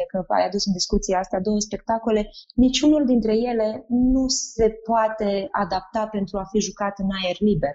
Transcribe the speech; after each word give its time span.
uite 0.00 0.26
că 0.26 0.34
ai 0.34 0.46
adus 0.46 0.66
în 0.66 0.72
discuție 0.72 1.16
astea 1.16 1.40
două 1.40 1.60
spectacole, 1.60 2.30
niciunul 2.54 3.06
dintre 3.06 3.34
ele 3.36 3.84
nu 3.88 4.28
se 4.28 4.68
poate 4.84 5.48
adapta 5.50 6.08
pentru 6.10 6.38
a 6.38 6.44
fi 6.44 6.58
jucat 6.58 6.98
în 6.98 7.08
aer 7.22 7.36
liber. 7.38 7.74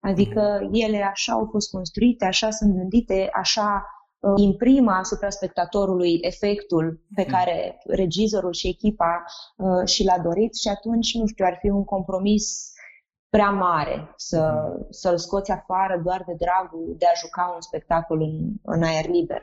Adică 0.00 0.58
mhm. 0.62 0.70
ele 0.72 1.02
așa 1.02 1.32
au 1.32 1.48
fost 1.50 1.70
construite, 1.70 2.24
așa 2.24 2.50
sunt 2.50 2.74
gândite, 2.74 3.28
așa 3.32 3.86
uh, 4.18 4.32
imprimă 4.36 4.90
asupra 4.90 5.30
spectatorului 5.30 6.18
efectul 6.20 7.04
pe 7.14 7.22
mhm. 7.22 7.30
care 7.30 7.78
regizorul 7.86 8.52
și 8.52 8.68
echipa 8.68 9.24
uh, 9.56 9.86
și 9.88 10.04
l-a 10.04 10.18
dorit 10.18 10.56
și 10.56 10.68
atunci, 10.68 11.14
nu 11.14 11.26
știu, 11.26 11.44
ar 11.44 11.58
fi 11.60 11.68
un 11.68 11.84
compromis 11.84 12.74
prea 13.28 13.50
mare 13.50 14.12
să, 14.16 14.40
mhm. 14.78 14.86
să-l 14.90 15.18
scoți 15.18 15.50
afară 15.50 16.00
doar 16.04 16.22
de 16.26 16.34
dragul 16.38 16.94
de 16.98 17.06
a 17.06 17.18
juca 17.24 17.52
un 17.54 17.60
spectacol 17.60 18.20
în, 18.20 18.34
în 18.62 18.82
aer 18.82 19.06
liber. 19.08 19.42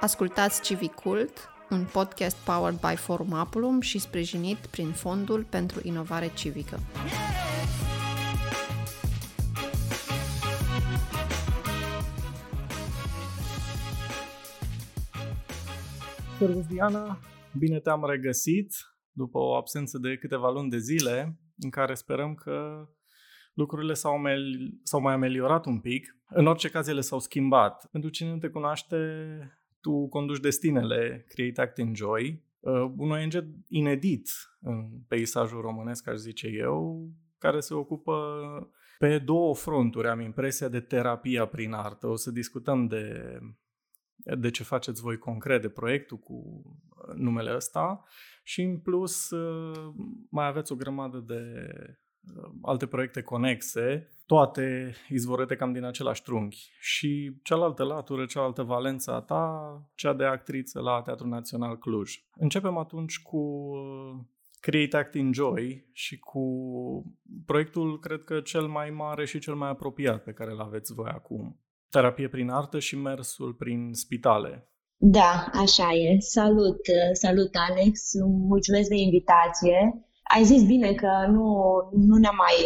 Ascultați 0.00 0.62
Civicult, 0.62 1.48
un 1.70 1.84
podcast 1.92 2.36
powered 2.44 2.80
by 2.80 2.96
Forum 2.96 3.32
Apulum 3.32 3.80
și 3.80 3.98
sprijinit 3.98 4.56
prin 4.56 4.90
Fondul 4.92 5.44
pentru 5.44 5.80
Inovare 5.82 6.30
Civică. 6.34 6.78
Servus 16.38 16.66
Diana, 16.66 17.18
bine 17.58 17.80
te-am 17.80 18.04
regăsit 18.06 18.74
după 19.10 19.38
o 19.38 19.54
absență 19.54 19.98
de 19.98 20.16
câteva 20.16 20.50
luni 20.50 20.70
de 20.70 20.78
zile 20.78 21.38
în 21.58 21.70
care 21.70 21.94
sperăm 21.94 22.34
că 22.34 22.88
lucrurile 23.54 23.94
s-au, 23.94 24.16
ameli- 24.16 24.80
s-au 24.82 25.00
mai 25.00 25.12
ameliorat 25.12 25.66
un 25.66 25.80
pic. 25.80 26.16
În 26.28 26.46
orice 26.46 26.68
caz, 26.68 26.88
ele 26.88 27.00
s-au 27.00 27.18
schimbat. 27.18 27.88
Pentru 27.90 28.10
cine 28.10 28.30
nu 28.30 28.38
te 28.38 28.48
cunoaște, 28.48 28.96
tu 29.80 30.08
conduci 30.08 30.40
destinele 30.40 31.24
Create 31.28 31.60
Act 31.60 31.78
Enjoy, 31.78 32.42
uh, 32.60 32.92
un 32.96 33.10
ONG 33.10 33.44
inedit 33.68 34.30
în 34.60 34.88
peisajul 35.08 35.60
românesc, 35.60 36.08
aș 36.08 36.16
zice 36.16 36.46
eu, 36.46 37.08
care 37.38 37.60
se 37.60 37.74
ocupă 37.74 38.14
pe 38.98 39.18
două 39.18 39.54
fronturi, 39.54 40.08
am 40.08 40.20
impresia, 40.20 40.68
de 40.68 40.80
terapia 40.80 41.46
prin 41.46 41.72
artă. 41.72 42.06
O 42.06 42.16
să 42.16 42.30
discutăm 42.30 42.86
de, 42.86 43.38
de 44.16 44.50
ce 44.50 44.62
faceți 44.62 45.00
voi 45.00 45.18
concret, 45.18 45.60
de 45.60 45.68
proiectul 45.68 46.16
cu 46.18 46.62
uh, 46.64 47.14
numele 47.14 47.54
ăsta 47.54 48.04
și 48.42 48.62
în 48.62 48.78
plus 48.78 49.30
uh, 49.30 49.94
mai 50.30 50.46
aveți 50.46 50.72
o 50.72 50.76
grămadă 50.76 51.18
de 51.18 51.72
alte 52.62 52.86
proiecte 52.86 53.22
conexe 53.22 54.08
toate 54.28 54.94
izvorete 55.08 55.56
cam 55.56 55.72
din 55.72 55.84
același 55.84 56.22
trunchi. 56.22 56.70
Și 56.80 57.40
cealaltă 57.42 57.82
latură, 57.82 58.24
cealaltă 58.24 58.62
valență 58.62 59.12
a 59.12 59.20
ta, 59.20 59.72
cea 59.94 60.12
de 60.12 60.24
actriță 60.24 60.80
la 60.80 61.02
Teatrul 61.02 61.28
Național 61.28 61.78
Cluj. 61.78 62.12
Începem 62.36 62.76
atunci 62.76 63.22
cu 63.22 63.36
uh, 63.36 64.24
Create 64.60 64.96
Act 64.96 65.14
Enjoy 65.14 65.88
și 65.92 66.18
cu 66.18 66.42
proiectul, 67.46 67.98
cred 67.98 68.24
că 68.24 68.40
cel 68.40 68.66
mai 68.66 68.90
mare 68.90 69.26
și 69.26 69.38
cel 69.38 69.54
mai 69.54 69.68
apropiat 69.68 70.22
pe 70.22 70.32
care 70.32 70.50
îl 70.50 70.60
aveți 70.60 70.92
voi 70.92 71.10
acum. 71.14 71.60
Terapie 71.90 72.28
prin 72.28 72.48
artă 72.50 72.78
și 72.78 72.96
mersul 72.96 73.52
prin 73.54 73.92
spitale. 73.92 74.68
Da, 74.96 75.50
așa 75.52 75.92
e. 75.92 76.18
Salut, 76.18 76.78
uh, 76.78 77.10
salut 77.12 77.50
Alex, 77.68 78.10
mulțumesc 78.48 78.88
de 78.88 78.96
invitație. 78.96 80.07
Ai 80.34 80.44
zis 80.44 80.62
bine 80.62 80.92
că 80.92 81.26
nu, 81.28 81.46
nu 81.92 82.16
ne-am 82.16 82.36
mai 82.36 82.56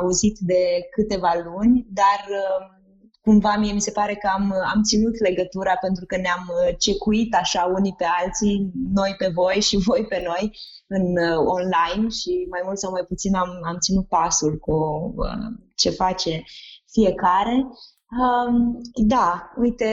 auzit 0.00 0.38
de 0.38 0.62
câteva 0.90 1.32
luni, 1.44 1.86
dar 1.88 2.20
um, 2.28 2.76
cumva 3.20 3.56
mie 3.56 3.72
mi 3.72 3.80
se 3.80 3.90
pare 3.90 4.14
că 4.14 4.28
am, 4.32 4.52
am 4.74 4.82
ținut 4.82 5.20
legătura 5.20 5.74
pentru 5.80 6.04
că 6.06 6.16
ne-am 6.16 6.44
uh, 6.48 6.74
cecuit 6.78 7.34
așa 7.34 7.72
unii 7.76 7.94
pe 7.98 8.06
alții, 8.20 8.70
noi 8.94 9.14
pe 9.18 9.28
voi 9.34 9.60
și 9.60 9.76
voi 9.76 10.06
pe 10.08 10.22
noi 10.26 10.58
în 10.86 11.06
uh, 11.28 11.38
online 11.56 12.08
și 12.08 12.46
mai 12.50 12.60
mult 12.64 12.78
sau 12.78 12.90
mai 12.90 13.04
puțin 13.08 13.34
am, 13.34 13.50
am 13.64 13.78
ținut 13.78 14.08
pasul 14.08 14.58
cu 14.58 14.74
uh, 15.16 15.48
ce 15.74 15.90
face 15.90 16.42
fiecare. 16.92 17.66
Um, 18.10 18.80
da, 18.94 19.52
uite, 19.56 19.86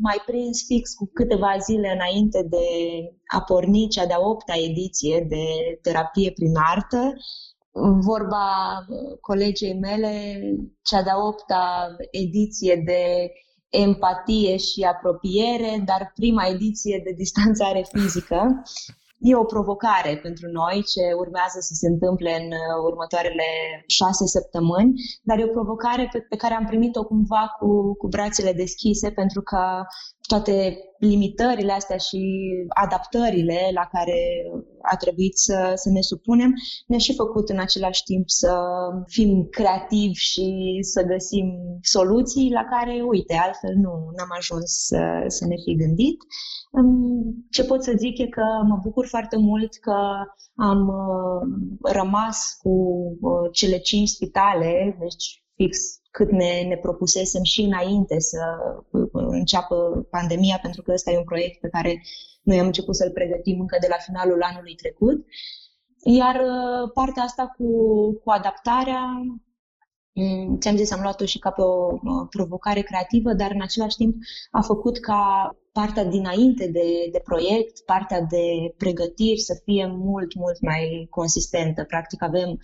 mai 0.00 0.22
prins 0.26 0.64
fix 0.66 0.94
cu 0.94 1.10
câteva 1.12 1.56
zile 1.58 1.92
înainte 1.92 2.46
de 2.50 2.66
a 3.26 3.40
porni 3.40 3.88
cea 3.88 4.06
de-a 4.06 4.20
opta 4.20 4.52
ediție 4.56 5.26
de 5.28 5.44
terapie 5.82 6.32
prin 6.32 6.56
artă, 6.56 7.12
vorba 8.00 8.46
colegei 9.20 9.78
mele, 9.78 10.40
cea 10.82 11.02
de-a 11.02 11.18
opta 11.26 11.96
ediție 12.10 12.82
de 12.84 13.30
empatie 13.68 14.56
și 14.56 14.82
apropiere, 14.82 15.82
dar 15.84 16.12
prima 16.14 16.46
ediție 16.46 17.00
de 17.04 17.12
distanțare 17.16 17.84
fizică. 17.92 18.62
E 19.18 19.36
o 19.36 19.44
provocare 19.44 20.18
pentru 20.22 20.46
noi 20.50 20.82
ce 20.92 21.12
urmează 21.18 21.58
să 21.60 21.74
se 21.74 21.88
întâmple 21.88 22.30
în 22.42 22.46
uh, 22.46 22.82
următoarele 22.90 23.48
șase 23.86 24.26
săptămâni, 24.26 24.92
dar 25.22 25.38
e 25.38 25.44
o 25.44 25.56
provocare 25.58 26.08
pe, 26.12 26.18
pe 26.20 26.36
care 26.36 26.54
am 26.54 26.66
primit-o 26.66 27.04
cumva 27.04 27.54
cu, 27.58 27.96
cu 27.96 28.06
brațele 28.08 28.52
deschise 28.52 29.10
pentru 29.10 29.42
că 29.42 29.60
toate 30.26 30.78
limitările 30.98 31.72
astea 31.72 31.96
și 31.96 32.20
adaptările 32.68 33.58
la 33.74 33.88
care 33.92 34.18
a 34.82 34.96
trebuit 34.96 35.38
să, 35.38 35.72
să 35.74 35.88
ne 35.90 36.00
supunem 36.00 36.52
ne-a 36.86 36.98
și 36.98 37.14
făcut 37.14 37.48
în 37.48 37.58
același 37.58 38.02
timp 38.02 38.28
să 38.28 38.52
fim 39.06 39.46
creativi 39.50 40.14
și 40.14 40.78
să 40.80 41.02
găsim 41.02 41.46
soluții 41.82 42.50
la 42.52 42.64
care, 42.64 43.02
uite, 43.02 43.34
altfel 43.34 43.74
nu 43.74 43.90
am 44.24 44.32
ajuns 44.38 44.70
să, 44.86 45.24
să 45.26 45.46
ne 45.46 45.56
fi 45.64 45.76
gândit. 45.76 46.18
Ce 47.50 47.64
pot 47.64 47.82
să 47.82 47.92
zic 47.96 48.18
e 48.18 48.26
că 48.26 48.44
mă 48.68 48.78
bucur 48.82 49.06
foarte 49.06 49.36
mult 49.36 49.74
că 49.74 49.96
am 50.56 50.88
uh, 50.88 51.92
rămas 51.92 52.58
cu 52.62 52.70
uh, 53.20 53.48
cele 53.52 53.78
cinci 53.78 54.08
spitale, 54.08 54.96
deci 55.00 55.43
fix 55.56 55.78
cât 56.10 56.30
ne, 56.30 56.62
ne 56.68 56.76
propusesem 56.76 57.42
și 57.42 57.60
înainte 57.60 58.20
să 58.20 58.40
uh, 58.90 59.08
înceapă 59.12 60.06
pandemia, 60.10 60.58
pentru 60.62 60.82
că 60.82 60.92
ăsta 60.92 61.10
e 61.10 61.18
un 61.18 61.24
proiect 61.24 61.60
pe 61.60 61.68
care 61.68 62.02
noi 62.42 62.58
am 62.58 62.66
început 62.66 62.96
să-l 62.96 63.10
pregătim 63.10 63.60
încă 63.60 63.76
de 63.80 63.86
la 63.90 63.96
finalul 63.96 64.42
anului 64.42 64.74
trecut. 64.74 65.26
Iar 66.04 66.40
partea 66.94 67.22
asta 67.22 67.54
cu, 67.56 67.66
cu 68.24 68.30
adaptarea, 68.30 69.00
mm, 70.12 70.58
ți-am 70.58 70.76
zis, 70.76 70.90
am 70.90 71.02
luat-o 71.02 71.24
și 71.24 71.38
ca 71.38 71.50
pe 71.50 71.62
o 71.62 71.98
provocare 72.30 72.80
creativă, 72.80 73.32
dar 73.32 73.50
în 73.50 73.62
același 73.62 73.96
timp 73.96 74.14
a 74.50 74.60
făcut 74.60 74.98
ca 74.98 75.50
partea 75.72 76.04
dinainte 76.04 76.66
de, 76.66 77.08
de 77.12 77.20
proiect, 77.24 77.80
partea 77.80 78.20
de 78.20 78.74
pregătiri 78.76 79.40
să 79.40 79.60
fie 79.64 79.86
mult, 79.86 80.34
mult 80.34 80.60
mai 80.60 81.06
consistentă. 81.10 81.84
Practic 81.84 82.22
avem 82.22 82.58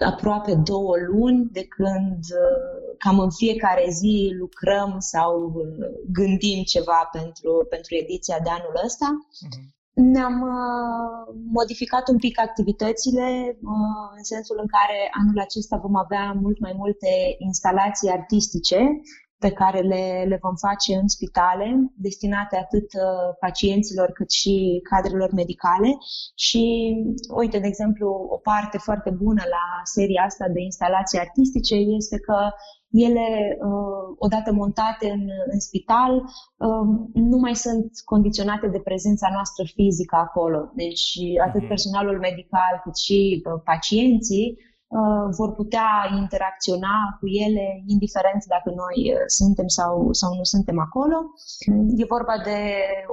aproape 0.00 0.54
două 0.54 0.94
luni 0.96 1.48
de 1.52 1.64
când 1.64 2.18
uh, 2.18 2.94
cam 2.98 3.18
în 3.18 3.30
fiecare 3.30 3.86
zi 3.90 4.34
lucrăm 4.38 4.96
sau 4.98 5.52
uh, 5.54 5.86
gândim 6.12 6.62
ceva 6.62 7.08
pentru, 7.12 7.66
pentru 7.68 7.94
ediția 7.94 8.38
de 8.44 8.50
anul 8.50 8.80
ăsta. 8.84 9.06
Uh-huh. 9.18 9.78
Ne-am 9.94 10.40
uh, 10.40 11.34
modificat 11.52 12.08
un 12.08 12.16
pic 12.16 12.40
activitățile 12.40 13.58
uh, 13.62 14.06
în 14.16 14.22
sensul 14.22 14.56
în 14.60 14.66
care 14.66 14.98
anul 15.20 15.38
acesta 15.38 15.76
vom 15.76 15.96
avea 15.96 16.32
mult 16.40 16.58
mai 16.60 16.74
multe 16.76 17.08
instalații 17.38 18.10
artistice 18.10 19.00
pe 19.44 19.50
care 19.50 19.80
le, 19.80 20.24
le 20.28 20.38
vom 20.42 20.54
face 20.54 20.94
în 20.94 21.08
spitale, 21.08 21.66
destinate 21.94 22.56
atât 22.56 22.88
uh, 22.92 23.36
pacienților 23.40 24.08
cât 24.10 24.30
și 24.30 24.80
cadrelor 24.90 25.30
medicale. 25.32 25.90
Și, 26.34 26.64
uite, 27.36 27.58
de 27.58 27.66
exemplu, 27.66 28.06
o 28.30 28.36
parte 28.36 28.78
foarte 28.78 29.10
bună 29.10 29.42
la 29.56 29.64
seria 29.84 30.22
asta 30.22 30.46
de 30.48 30.60
instalații 30.60 31.18
artistice 31.18 31.74
este 31.74 32.18
că 32.18 32.38
ele, 32.90 33.28
uh, 33.60 34.14
odată 34.18 34.52
montate 34.52 35.10
în, 35.10 35.24
în 35.52 35.60
spital, 35.60 36.12
um, 36.56 37.10
nu 37.14 37.36
mai 37.36 37.54
sunt 37.54 37.90
condiționate 38.04 38.66
de 38.68 38.80
prezența 38.80 39.28
noastră 39.32 39.64
fizică 39.74 40.16
acolo. 40.16 40.70
Deci, 40.74 41.18
atât 41.46 41.60
mhm. 41.60 41.68
personalul 41.68 42.18
medical 42.18 42.80
cât 42.82 42.96
și 42.96 43.42
uh, 43.44 43.60
pacienții 43.64 44.56
Uh, 44.56 44.69
vor 45.30 45.54
putea 45.54 45.90
interacționa 46.16 47.16
cu 47.20 47.26
ele, 47.26 47.82
indiferent 47.86 48.44
dacă 48.44 48.70
noi 48.70 49.12
uh, 49.12 49.20
suntem 49.26 49.66
sau, 49.66 50.12
sau 50.12 50.34
nu 50.34 50.42
suntem 50.42 50.78
acolo. 50.78 51.16
E 51.96 52.04
vorba 52.04 52.34
de 52.44 52.58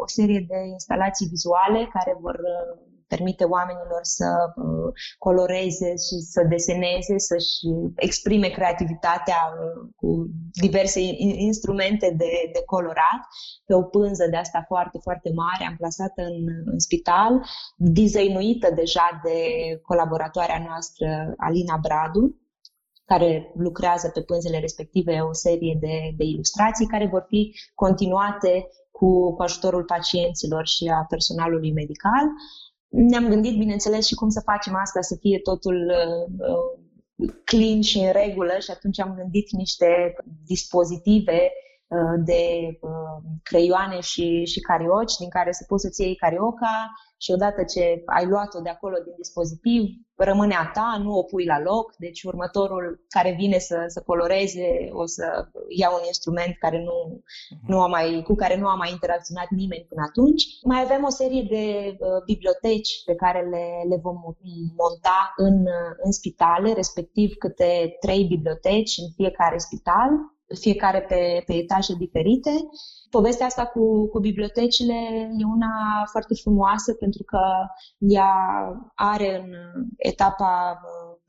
o 0.04 0.08
serie 0.08 0.46
de 0.48 0.60
instalații 0.72 1.28
vizuale 1.28 1.90
care 1.94 2.18
vor 2.22 2.36
uh, 2.36 2.87
permite 3.08 3.44
oamenilor 3.44 4.00
să 4.02 4.26
uh, 4.56 4.92
coloreze 5.18 5.90
și 6.06 6.18
să 6.34 6.42
deseneze, 6.50 7.18
să-și 7.18 7.60
exprime 7.96 8.48
creativitatea 8.48 9.40
uh, 9.54 9.90
cu 9.96 10.30
diverse 10.52 11.00
instrumente 11.50 12.14
de, 12.18 12.32
de 12.54 12.62
colorat 12.66 13.22
pe 13.66 13.74
o 13.74 13.82
pânză 13.82 14.28
de 14.30 14.38
asta 14.38 14.64
foarte, 14.68 14.98
foarte 15.02 15.32
mare, 15.36 15.64
amplasată 15.70 16.22
în, 16.22 16.40
în 16.66 16.80
spital, 16.80 17.46
designuită 17.76 18.72
deja 18.76 19.20
de 19.24 19.40
colaboratoarea 19.82 20.64
noastră 20.68 21.34
Alina 21.38 21.78
Bradu 21.82 22.36
care 23.06 23.52
lucrează 23.56 24.10
pe 24.10 24.22
pânzele 24.22 24.60
respective 24.60 25.20
o 25.20 25.34
serie 25.34 25.78
de, 25.80 26.14
de 26.18 26.24
ilustrații 26.24 26.86
care 26.86 27.08
vor 27.08 27.26
fi 27.28 27.56
continuate 27.76 28.68
cu, 28.92 29.34
cu 29.36 29.42
ajutorul 29.42 29.84
pacienților 29.84 30.68
și 30.68 30.88
a 30.88 31.06
personalului 31.10 31.72
medical. 31.72 32.26
Ne-am 32.88 33.28
gândit, 33.28 33.58
bineînțeles, 33.58 34.06
și 34.06 34.16
cum 34.16 34.30
să 34.30 34.42
facem 34.46 34.76
asta 34.76 35.02
să 35.02 35.16
fie 35.20 35.40
totul 35.40 35.92
uh, 36.40 36.88
clean 37.44 37.82
și 37.82 37.98
în 37.98 38.12
regulă 38.12 38.58
și 38.60 38.72
atunci 38.72 39.00
am 39.00 39.16
gândit 39.16 39.52
niște 39.52 40.16
dispozitive 40.46 41.52
uh, 41.88 42.22
de 42.26 42.44
uh, 42.82 43.24
creioane 43.44 44.00
și, 44.00 44.46
și 44.46 44.60
carioci 44.60 45.16
din 45.18 45.30
care 45.30 45.52
să 45.52 45.64
poți 45.68 45.84
să-ți 45.84 46.02
iei 46.02 46.16
carioca 46.16 46.92
și 47.18 47.32
odată 47.32 47.64
ce 47.64 48.02
ai 48.06 48.26
luat-o 48.26 48.60
de 48.60 48.70
acolo 48.70 48.98
din 49.04 49.14
dispozitiv, 49.18 49.84
rămâne 50.16 50.56
a 50.56 50.72
ta, 50.74 51.00
nu 51.04 51.18
o 51.18 51.24
pui 51.24 51.46
la 51.46 51.60
loc, 51.62 51.96
deci 51.98 52.24
următorul 52.24 53.06
care 53.10 53.36
vine 53.38 53.58
să, 53.58 53.84
să 53.88 54.04
coloreze 54.06 54.90
o 54.92 55.06
să 55.06 55.48
ia 55.68 55.90
un 55.90 56.04
instrument 56.06 56.56
care 56.60 56.84
nu, 56.84 57.22
mhm. 57.50 57.66
nu 57.68 57.82
a 57.82 57.88
mai, 57.88 58.24
cu 58.26 58.36
care 58.36 58.58
nu 58.58 58.68
a 58.68 58.76
mai 58.76 58.92
interacționat 58.92 59.50
nimeni 59.50 59.86
până 59.90 60.02
atunci. 60.08 60.44
Mai 60.64 60.82
avem 60.82 61.04
o 61.04 61.10
serie 61.10 61.46
de 61.50 61.96
uh, 62.00 62.24
biblioteci 62.26 62.92
pe 63.06 63.16
care 63.16 63.42
le, 63.50 63.66
le 63.90 64.00
vom 64.02 64.18
monta 64.78 65.34
în, 65.36 65.66
în 66.04 66.12
spitale, 66.12 66.74
respectiv 66.74 67.34
câte 67.38 67.98
trei 68.00 68.24
biblioteci 68.24 68.98
în 68.98 69.08
fiecare 69.16 69.58
spital, 69.58 70.10
fiecare 70.60 71.02
pe, 71.02 71.44
pe 71.46 71.54
etaje 71.54 71.94
diferite. 71.98 72.52
Povestea 73.10 73.46
asta 73.46 73.66
cu, 73.66 74.08
cu 74.08 74.20
bibliotecile 74.20 74.94
e 75.38 75.46
una 75.46 76.04
foarte 76.12 76.34
frumoasă 76.42 76.94
pentru 76.94 77.24
că 77.24 77.40
ea 77.98 78.34
are 78.96 79.40
în 79.40 79.52
etapa 79.98 80.80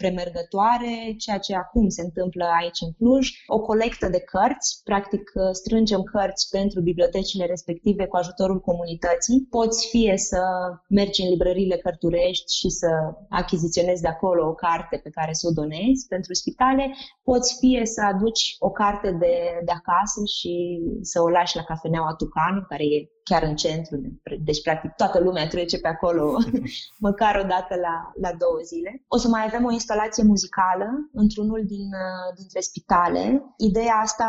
premergătoare, 0.03 0.95
ceea 1.19 1.39
ce 1.39 1.55
acum 1.55 1.89
se 1.89 2.03
întâmplă 2.03 2.45
aici 2.61 2.81
în 2.87 2.93
Cluj, 2.99 3.25
o 3.47 3.59
colectă 3.61 4.07
de 4.09 4.21
cărți, 4.33 4.81
practic 4.85 5.25
uh, 5.35 5.51
strângem 5.53 6.03
cărți 6.03 6.49
pentru 6.51 6.81
bibliotecile 6.81 7.47
respective 7.47 8.07
cu 8.07 8.17
ajutorul 8.17 8.61
comunității. 8.61 9.47
Poți 9.51 9.89
fie 9.89 10.15
să 10.17 10.41
mergi 10.89 11.23
în 11.23 11.29
librăriile 11.29 11.77
cărturești 11.77 12.57
și 12.59 12.69
să 12.69 12.91
achiziționezi 13.29 14.03
de 14.03 14.09
acolo 14.09 14.49
o 14.49 14.55
carte 14.55 15.01
pe 15.03 15.11
care 15.11 15.33
să 15.33 15.47
o 15.51 15.53
donezi 15.61 16.07
pentru 16.09 16.33
spitale, 16.35 16.95
poți 17.23 17.57
fie 17.59 17.87
să 17.87 18.01
aduci 18.13 18.57
o 18.59 18.71
carte 18.71 19.11
de, 19.11 19.35
de 19.65 19.73
acasă 19.81 20.21
și 20.37 20.55
să 21.01 21.23
o 21.23 21.29
lași 21.29 21.57
la 21.57 21.63
cafeneaua 21.63 22.15
Tucanu, 22.15 22.61
care 22.69 22.85
e 22.85 23.09
chiar 23.29 23.43
în 23.43 23.57
centru, 23.57 23.97
deci 24.41 24.63
practic 24.63 24.93
toată 24.97 25.19
lumea 25.21 25.49
trece 25.49 25.79
pe 25.79 25.89
acolo 25.89 26.37
măcar 27.09 27.41
o 27.45 27.47
dată 27.47 27.75
la, 27.75 28.13
la 28.21 28.33
două 28.39 28.59
zile. 28.65 29.03
O 29.09 29.17
să 29.17 29.29
mai 29.29 29.45
avem 29.47 29.65
o 29.65 29.71
instalație 29.73 30.23
muzicală 30.23 30.89
într-unul 31.13 31.63
din, 31.67 31.87
uh, 31.87 32.35
dintre 32.37 32.61
spitale. 32.61 33.43
Ideea 33.57 33.95
asta 33.95 34.29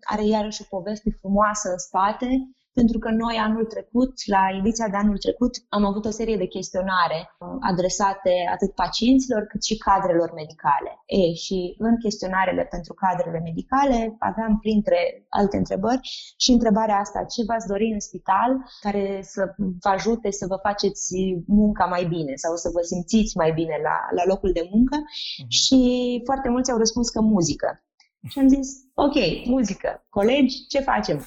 are 0.00 0.26
iarăși 0.26 0.62
o 0.62 0.76
poveste 0.76 1.16
frumoasă 1.20 1.70
în 1.70 1.78
spate, 1.78 2.28
pentru 2.72 2.98
că 2.98 3.10
noi 3.10 3.36
anul 3.46 3.64
trecut, 3.64 4.12
la 4.26 4.42
ediția 4.58 4.88
de 4.88 4.96
anul 4.96 5.18
trecut, 5.18 5.54
am 5.68 5.84
avut 5.84 6.04
o 6.04 6.10
serie 6.10 6.36
de 6.36 6.52
chestionare 6.56 7.18
uh, 7.38 7.48
adresate 7.60 8.34
atât 8.52 8.70
pacienților 8.74 9.42
cât 9.42 9.62
și 9.64 9.76
cadrelor 9.76 10.30
medicale. 10.34 10.90
E, 11.06 11.34
și 11.44 11.74
în 11.78 11.94
chestionarele 12.04 12.64
pentru 12.74 12.92
cadrele 12.94 13.40
medicale 13.48 14.16
aveam 14.18 14.58
printre 14.58 15.26
alte 15.28 15.56
întrebări 15.56 16.00
și 16.36 16.50
întrebarea 16.50 16.96
asta, 16.96 17.24
ce 17.24 17.44
v-ați 17.48 17.66
dori 17.66 17.86
în 17.92 18.00
spital 18.00 18.50
care 18.80 19.20
să 19.22 19.54
vă 19.56 19.88
ajute 19.88 20.30
să 20.30 20.46
vă 20.46 20.58
faceți 20.62 21.14
munca 21.46 21.84
mai 21.84 22.04
bine 22.04 22.32
sau 22.34 22.56
să 22.56 22.68
vă 22.74 22.80
simțiți 22.80 23.36
mai 23.36 23.52
bine 23.52 23.76
la, 23.82 23.96
la 24.16 24.24
locul 24.26 24.52
de 24.52 24.68
muncă 24.72 24.96
uh-huh. 24.98 25.48
și 25.48 25.80
foarte 26.24 26.48
mulți 26.48 26.70
au 26.70 26.78
răspuns 26.78 27.08
că 27.08 27.20
muzică. 27.20 27.84
Și 28.28 28.38
am 28.38 28.48
zis, 28.48 28.68
ok, 28.94 29.14
muzică, 29.44 30.06
colegi, 30.08 30.66
ce 30.66 30.80
facem? 30.80 31.26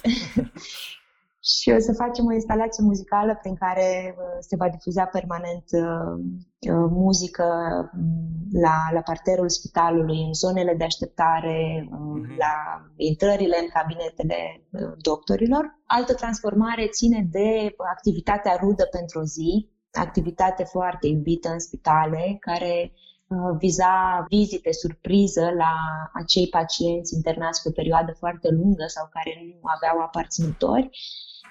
și 1.54 1.70
o 1.76 1.78
să 1.78 1.92
facem 1.92 2.26
o 2.26 2.32
instalație 2.32 2.84
muzicală 2.84 3.38
prin 3.42 3.54
care 3.54 4.14
uh, 4.18 4.36
se 4.40 4.56
va 4.56 4.68
difuza 4.68 5.04
permanent 5.04 5.64
uh, 5.70 6.14
uh, 6.72 6.86
muzică 6.90 7.46
mm, 7.92 8.60
la, 8.64 8.76
la 8.92 9.00
parterul 9.00 9.48
spitalului, 9.48 10.20
în 10.26 10.32
zonele 10.32 10.74
de 10.74 10.84
așteptare, 10.84 11.58
mm-hmm. 11.84 12.36
la 12.44 12.54
intrările 12.96 13.56
în 13.60 13.68
cabinetele 13.76 14.40
doctorilor. 14.96 15.64
Altă 15.86 16.14
transformare 16.14 16.86
ține 16.86 17.28
de 17.30 17.74
activitatea 17.94 18.58
rudă 18.62 18.84
pentru 18.90 19.18
o 19.18 19.24
zi, 19.24 19.68
activitate 19.92 20.64
foarte 20.64 21.06
iubită 21.06 21.48
în 21.48 21.58
spitale, 21.58 22.36
care 22.40 22.92
viza 23.58 24.24
vizite 24.28 24.72
surpriză 24.72 25.50
la 25.56 25.72
acei 26.12 26.48
pacienți 26.48 27.14
internați 27.14 27.62
pe 27.62 27.68
o 27.68 27.72
perioadă 27.72 28.12
foarte 28.18 28.48
lungă 28.50 28.84
sau 28.86 29.08
care 29.10 29.32
nu 29.44 29.60
aveau 29.76 30.04
aparținători. 30.04 30.90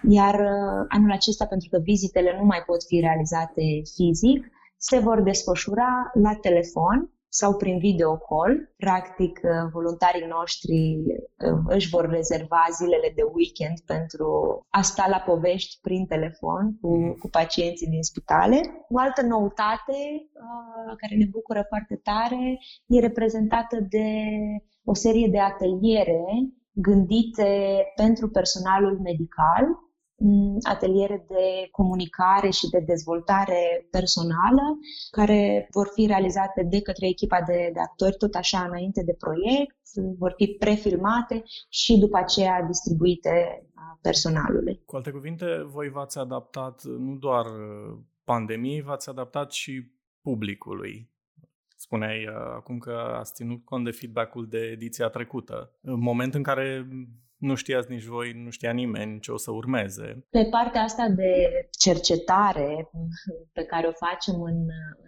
Iar 0.09 0.33
uh, 0.33 0.85
anul 0.89 1.11
acesta, 1.11 1.45
pentru 1.45 1.67
că 1.71 1.77
vizitele 1.79 2.37
nu 2.39 2.45
mai 2.45 2.63
pot 2.65 2.83
fi 2.83 2.99
realizate 2.99 3.63
fizic, 3.95 4.45
se 4.77 4.99
vor 4.99 5.21
desfășura 5.21 6.11
la 6.13 6.35
telefon 6.35 7.14
sau 7.39 7.51
prin 7.55 7.77
video 7.77 8.11
call. 8.17 8.53
Practic, 8.77 9.39
uh, 9.43 9.69
voluntarii 9.71 10.27
noștri 10.37 10.77
uh, 11.47 11.59
își 11.67 11.89
vor 11.89 12.05
rezerva 12.09 12.63
zilele 12.79 13.11
de 13.15 13.23
weekend 13.33 13.77
pentru 13.93 14.27
a 14.69 14.81
sta 14.81 15.05
la 15.09 15.19
povești 15.19 15.79
prin 15.81 16.05
telefon 16.05 16.63
cu, 16.81 16.97
mhm. 16.97 17.17
cu 17.17 17.27
pacienții 17.29 17.87
din 17.87 18.03
spitale. 18.03 18.57
O 18.89 18.99
altă 18.99 19.21
noutate 19.21 19.97
care 21.01 21.15
ne 21.15 21.27
bucură 21.31 21.65
foarte 21.67 21.95
tare 22.03 22.59
e 22.85 22.99
reprezentată 22.99 23.77
de 23.89 24.07
o 24.83 24.93
serie 24.93 25.27
de 25.27 25.39
ateliere 25.39 26.23
gândite 26.71 27.81
pentru 27.95 28.29
personalul 28.29 28.99
medical 28.99 29.65
ateliere 30.61 31.25
de 31.27 31.67
comunicare 31.71 32.49
și 32.49 32.69
de 32.69 32.79
dezvoltare 32.79 33.87
personală, 33.91 34.77
care 35.11 35.67
vor 35.71 35.89
fi 35.93 36.05
realizate 36.05 36.63
de 36.63 36.81
către 36.81 37.07
echipa 37.07 37.41
de, 37.47 37.69
de 37.73 37.79
actori, 37.79 38.17
tot 38.17 38.33
așa 38.33 38.63
înainte 38.63 39.03
de 39.03 39.15
proiect, 39.19 39.75
vor 40.17 40.33
fi 40.37 40.47
prefilmate 40.47 41.43
și 41.69 41.97
după 41.97 42.17
aceea 42.17 42.61
distribuite 42.61 43.65
personalului. 44.01 44.81
Cu 44.85 44.95
alte 44.95 45.11
cuvinte, 45.11 45.63
voi 45.63 45.89
v-ați 45.89 46.17
adaptat 46.17 46.83
nu 46.83 47.15
doar 47.15 47.45
uh, 47.45 47.97
pandemiei, 48.23 48.81
v-ați 48.81 49.09
adaptat 49.09 49.51
și 49.51 49.91
publicului. 50.21 51.09
Spuneai 51.75 52.27
uh, 52.27 52.33
acum 52.33 52.77
că 52.77 53.15
ați 53.19 53.33
ținut 53.33 53.63
cont 53.63 53.83
de 53.83 53.91
feedback-ul 53.91 54.47
de 54.47 54.57
ediția 54.57 55.07
trecută. 55.07 55.77
În 55.81 55.99
moment 55.99 56.33
în 56.33 56.43
care 56.43 56.87
nu 57.37 57.55
știați 57.55 57.91
nici 57.91 58.03
voi, 58.03 58.31
nu 58.43 58.49
știa 58.49 58.71
nimeni 58.71 59.19
ce 59.19 59.31
o 59.31 59.37
să 59.37 59.51
urmeze. 59.51 60.25
Pe 60.29 60.47
partea 60.51 60.81
asta 60.81 61.07
de 61.09 61.31
cercetare 61.79 62.89
pe 63.53 63.63
care 63.63 63.87
o 63.87 64.05
facem 64.05 64.41
în, 64.41 64.57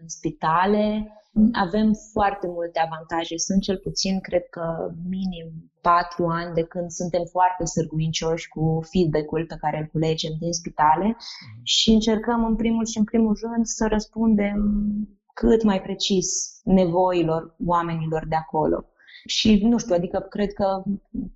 în 0.02 0.08
spitale, 0.08 1.12
avem 1.54 1.94
foarte 2.12 2.48
multe 2.48 2.80
avantaje. 2.80 3.38
Sunt 3.38 3.62
cel 3.62 3.78
puțin, 3.78 4.20
cred 4.20 4.46
că, 4.50 4.92
minim 5.10 5.72
patru 5.82 6.26
ani 6.26 6.54
de 6.54 6.64
când 6.64 6.90
suntem 6.90 7.24
foarte 7.36 7.66
sârguincioși 7.66 8.48
cu 8.48 8.64
feedback-ul 8.92 9.46
pe 9.46 9.58
care 9.60 9.78
îl 9.78 9.88
culegem 9.92 10.34
din 10.40 10.54
spitale 10.54 11.08
mm-hmm. 11.16 11.64
și 11.64 11.90
încercăm 11.90 12.46
în 12.46 12.56
primul 12.56 12.86
și 12.86 12.98
în 12.98 13.04
primul 13.04 13.38
rând 13.42 13.66
să 13.66 13.88
răspundem 13.90 14.58
cât 15.34 15.64
mai 15.64 15.82
precis 15.82 16.28
nevoilor 16.64 17.56
oamenilor 17.66 18.26
de 18.28 18.36
acolo. 18.36 18.86
Și 19.28 19.60
nu 19.64 19.78
știu, 19.78 19.96
adică 19.96 20.20
cred 20.20 20.54
că 20.54 20.84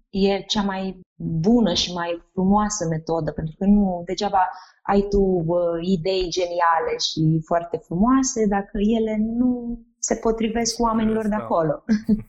e 0.10 0.42
cea 0.42 0.62
mai 0.62 1.00
bună 1.16 1.74
și 1.74 1.94
mai 1.94 2.24
frumoasă 2.32 2.88
metodă, 2.88 3.32
pentru 3.32 3.56
că 3.58 3.66
nu 3.66 4.02
degeaba 4.06 4.50
ai 4.82 5.08
tu 5.10 5.22
uh, 5.22 5.58
idei 5.82 6.28
geniale 6.30 6.98
și 7.10 7.42
foarte 7.46 7.78
frumoase 7.78 8.48
dacă 8.48 8.78
ele 9.00 9.18
nu 9.20 9.80
se 9.98 10.16
potrivesc 10.16 10.76
cu 10.76 10.82
oamenilor 10.82 11.28
de 11.28 11.36
acolo. 11.36 11.84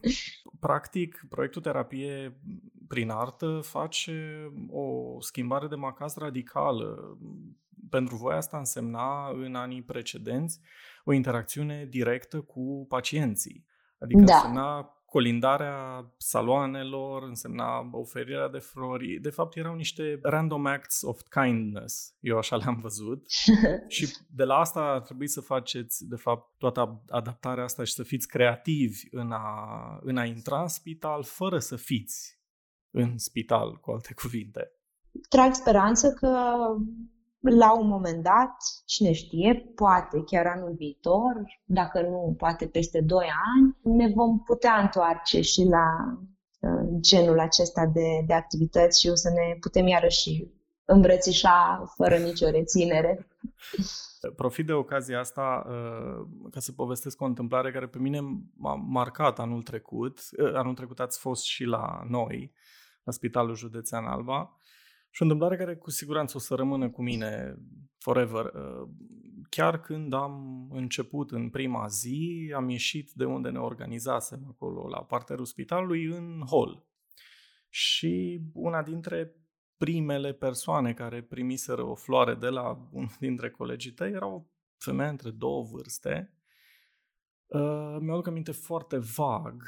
Practic, 0.61 1.27
proiectul 1.29 1.63
terapie 1.63 2.41
prin 2.89 3.11
artă 3.11 3.61
face 3.63 4.47
o 4.71 5.17
schimbare 5.21 5.67
de 5.67 5.75
macaz 5.75 6.17
radicală. 6.17 7.19
Pentru 7.91 8.17
voi 8.17 8.35
asta 8.35 8.57
însemna 8.57 9.29
în 9.45 9.55
anii 9.55 9.83
precedenți 9.83 10.61
o 11.05 11.13
interacțiune 11.13 11.87
directă 11.91 12.41
cu 12.41 12.87
pacienții. 12.89 13.67
Adică 13.99 14.21
da. 14.21 14.35
însemna 14.35 14.97
colindarea 15.13 16.07
saloanelor, 16.17 17.23
însemna 17.23 17.89
oferirea 17.91 18.49
de 18.49 18.59
flori. 18.59 19.19
De 19.21 19.31
fapt, 19.31 19.57
erau 19.57 19.75
niște 19.75 20.19
random 20.23 20.67
acts 20.67 21.03
of 21.03 21.21
kindness. 21.31 22.15
Eu 22.21 22.39
așa 22.39 22.57
le-am 22.57 22.79
văzut. 22.81 23.31
și 23.89 24.17
de 24.31 24.45
la 24.45 24.55
asta 24.55 24.81
ar 24.81 25.01
trebui 25.01 25.29
să 25.29 25.41
faceți, 25.41 26.09
de 26.09 26.17
fapt, 26.17 26.59
toată 26.59 27.03
adaptarea 27.09 27.65
asta 27.65 27.85
și 27.85 27.93
să 27.93 28.03
fiți 28.03 28.29
creativi 28.29 29.01
în 29.11 29.33
a, 29.33 29.99
în 30.03 30.17
a 30.17 30.25
intra 30.25 30.61
în 30.61 30.69
spital 30.69 31.23
fără 31.23 31.59
să 31.59 31.77
fiți 31.77 32.41
în 32.91 33.19
spital, 33.19 33.77
cu 33.81 33.91
alte 33.91 34.15
cuvinte. 34.15 34.73
Trag 35.29 35.55
speranță 35.55 36.13
că 36.13 36.57
la 37.43 37.79
un 37.79 37.89
moment 37.89 38.23
dat, 38.23 38.57
cine 38.87 39.13
știe, 39.13 39.73
poate 39.75 40.23
chiar 40.27 40.47
anul 40.47 40.75
viitor, 40.77 41.61
dacă 41.65 42.01
nu, 42.01 42.35
poate 42.39 42.67
peste 42.67 43.01
2 43.01 43.27
ani, 43.57 43.97
ne 43.97 44.13
vom 44.15 44.43
putea 44.43 44.81
întoarce 44.81 45.41
și 45.41 45.65
la 45.65 45.87
uh, 46.61 46.89
genul 47.01 47.41
acesta 47.41 47.87
de, 47.87 48.25
de 48.27 48.33
activități 48.33 49.01
și 49.01 49.09
o 49.09 49.15
să 49.15 49.29
ne 49.29 49.57
putem 49.61 49.87
iarăși 49.87 50.47
îmbrățișa 50.85 51.93
fără 51.97 52.17
nicio 52.17 52.51
reținere. 52.51 53.27
Profit 54.37 54.67
de 54.67 54.73
ocazia 54.73 55.19
asta 55.19 55.67
uh, 55.67 56.27
ca 56.51 56.61
să 56.61 56.73
povestesc 56.73 57.21
o 57.21 57.25
întâmplare 57.25 57.73
care 57.73 57.87
pe 57.87 57.99
mine 57.99 58.21
m-a 58.57 58.75
marcat 58.75 59.39
anul 59.39 59.63
trecut. 59.63 60.19
Uh, 60.39 60.55
anul 60.55 60.75
trecut 60.75 61.01
ați 61.01 61.19
fost 61.19 61.45
și 61.45 61.65
la 61.65 62.03
noi, 62.09 62.53
la 63.03 63.13
Spitalul 63.13 63.55
Județean 63.55 64.05
Alba. 64.05 64.57
Și 65.15 65.23
o 65.23 65.25
întâmplare 65.25 65.57
care 65.57 65.77
cu 65.77 65.91
siguranță 65.91 66.37
o 66.37 66.41
să 66.41 66.55
rămână 66.55 66.91
cu 66.91 67.03
mine 67.03 67.57
forever. 67.99 68.45
Uh, 68.45 68.89
chiar 69.49 69.81
când 69.81 70.13
am 70.13 70.69
început 70.71 71.31
în 71.31 71.51
prima 71.51 71.87
zi, 71.87 72.53
am 72.57 72.69
ieșit 72.69 73.11
de 73.13 73.25
unde 73.25 73.51
ne 73.51 73.59
organizasem 73.59 74.47
acolo, 74.49 74.89
la 74.89 75.05
parterul 75.05 75.45
spitalului, 75.45 76.05
în 76.05 76.43
hall. 76.51 76.87
Și 77.69 78.41
una 78.53 78.83
dintre 78.83 79.35
primele 79.77 80.33
persoane 80.33 80.95
care 80.95 81.23
primiseră 81.23 81.83
o 81.83 81.95
floare 81.95 82.35
de 82.35 82.49
la 82.49 82.69
unul 82.93 83.17
dintre 83.19 83.51
colegii 83.51 83.93
tăi 83.93 84.11
era 84.11 84.27
o 84.27 84.45
femeie 84.77 85.11
între 85.11 85.31
două 85.31 85.63
vârste. 85.63 86.35
Uh, 87.47 87.97
mi-aduc 88.01 88.27
aminte 88.27 88.53
foarte 88.53 88.99
vag 88.99 89.63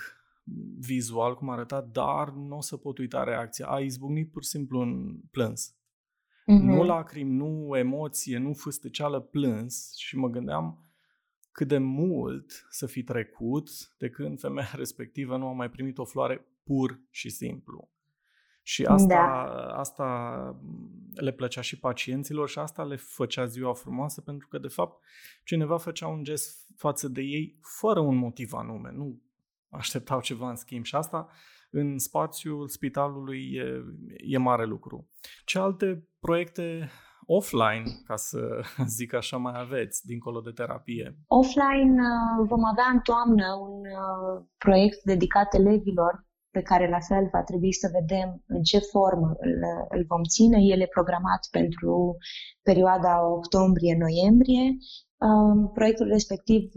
vizual 0.78 1.34
cum 1.34 1.48
arăta, 1.48 1.80
dar 1.92 2.28
nu 2.30 2.56
o 2.56 2.60
să 2.60 2.76
pot 2.76 2.98
uita 2.98 3.24
reacția. 3.24 3.66
A 3.66 3.80
izbucnit 3.80 4.30
pur 4.30 4.42
și 4.42 4.48
simplu 4.48 4.80
în 4.80 5.20
plâns. 5.30 5.74
Mm-hmm. 5.74 6.62
Nu 6.62 6.82
lacrimi, 6.82 7.36
nu 7.36 7.76
emoție, 7.76 8.38
nu 8.38 8.52
fâstăceală, 8.52 9.20
plâns 9.20 9.94
și 9.96 10.16
mă 10.16 10.28
gândeam 10.28 10.78
cât 11.52 11.68
de 11.68 11.78
mult 11.78 12.66
să 12.70 12.86
fi 12.86 13.02
trecut 13.02 13.68
de 13.98 14.10
când 14.10 14.40
femeia 14.40 14.70
respectivă 14.82 15.36
nu 15.36 15.46
a 15.46 15.52
mai 15.52 15.70
primit 15.70 15.98
o 15.98 16.04
floare 16.04 16.46
pur 16.64 17.00
și 17.10 17.28
simplu. 17.28 17.88
Și 18.66 18.84
asta, 18.84 19.06
da. 19.06 19.78
asta 19.78 20.60
le 21.14 21.32
plăcea 21.32 21.60
și 21.60 21.78
pacienților 21.78 22.48
și 22.48 22.58
asta 22.58 22.84
le 22.84 22.96
făcea 22.96 23.44
ziua 23.44 23.72
frumoasă 23.72 24.20
pentru 24.20 24.48
că, 24.48 24.58
de 24.58 24.68
fapt, 24.68 25.02
cineva 25.44 25.78
făcea 25.78 26.06
un 26.06 26.24
gest 26.24 26.70
față 26.76 27.08
de 27.08 27.20
ei 27.20 27.58
fără 27.60 28.00
un 28.00 28.16
motiv 28.16 28.52
anume. 28.52 28.92
Nu 28.92 29.22
așteptau 29.76 30.20
ceva 30.20 30.48
în 30.48 30.56
schimb 30.56 30.84
și 30.84 30.94
asta 30.94 31.28
în 31.70 31.98
spațiul 31.98 32.68
spitalului 32.68 33.40
e, 33.52 33.82
e 34.34 34.38
mare 34.38 34.64
lucru. 34.64 35.08
Ce 35.44 35.58
alte 35.58 36.08
proiecte 36.20 36.90
offline, 37.26 37.84
ca 38.06 38.16
să 38.16 38.40
zic 38.98 39.14
așa, 39.14 39.36
mai 39.36 39.54
aveți, 39.56 40.06
dincolo 40.06 40.40
de 40.40 40.50
terapie? 40.50 41.16
Offline 41.26 41.96
uh, 42.00 42.46
vom 42.48 42.64
avea 42.64 42.88
în 42.92 43.00
toamnă 43.00 43.46
un 43.68 43.80
uh, 44.02 44.44
proiect 44.58 45.02
dedicat 45.02 45.54
elevilor 45.54 46.26
pe 46.50 46.62
care 46.62 46.88
la 46.88 47.00
fel 47.08 47.28
va 47.32 47.42
trebui 47.42 47.72
să 47.72 47.88
vedem 47.98 48.28
în 48.46 48.62
ce 48.62 48.78
formă 48.78 49.28
îl, 49.46 49.54
îl 49.88 50.04
vom 50.08 50.22
ține. 50.34 50.58
El 50.72 50.80
e 50.80 50.96
programat 50.98 51.42
pentru 51.50 52.16
perioada 52.62 53.12
octombrie-noiembrie 53.38 54.66
Proiectul 55.74 56.06
respectiv 56.06 56.72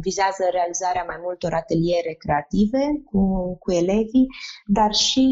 vizează 0.00 0.44
realizarea 0.50 1.04
mai 1.06 1.16
multor 1.22 1.52
ateliere 1.52 2.12
creative 2.12 2.82
cu, 3.04 3.20
cu 3.58 3.72
elevii, 3.72 4.26
dar 4.66 4.92
și 4.92 5.26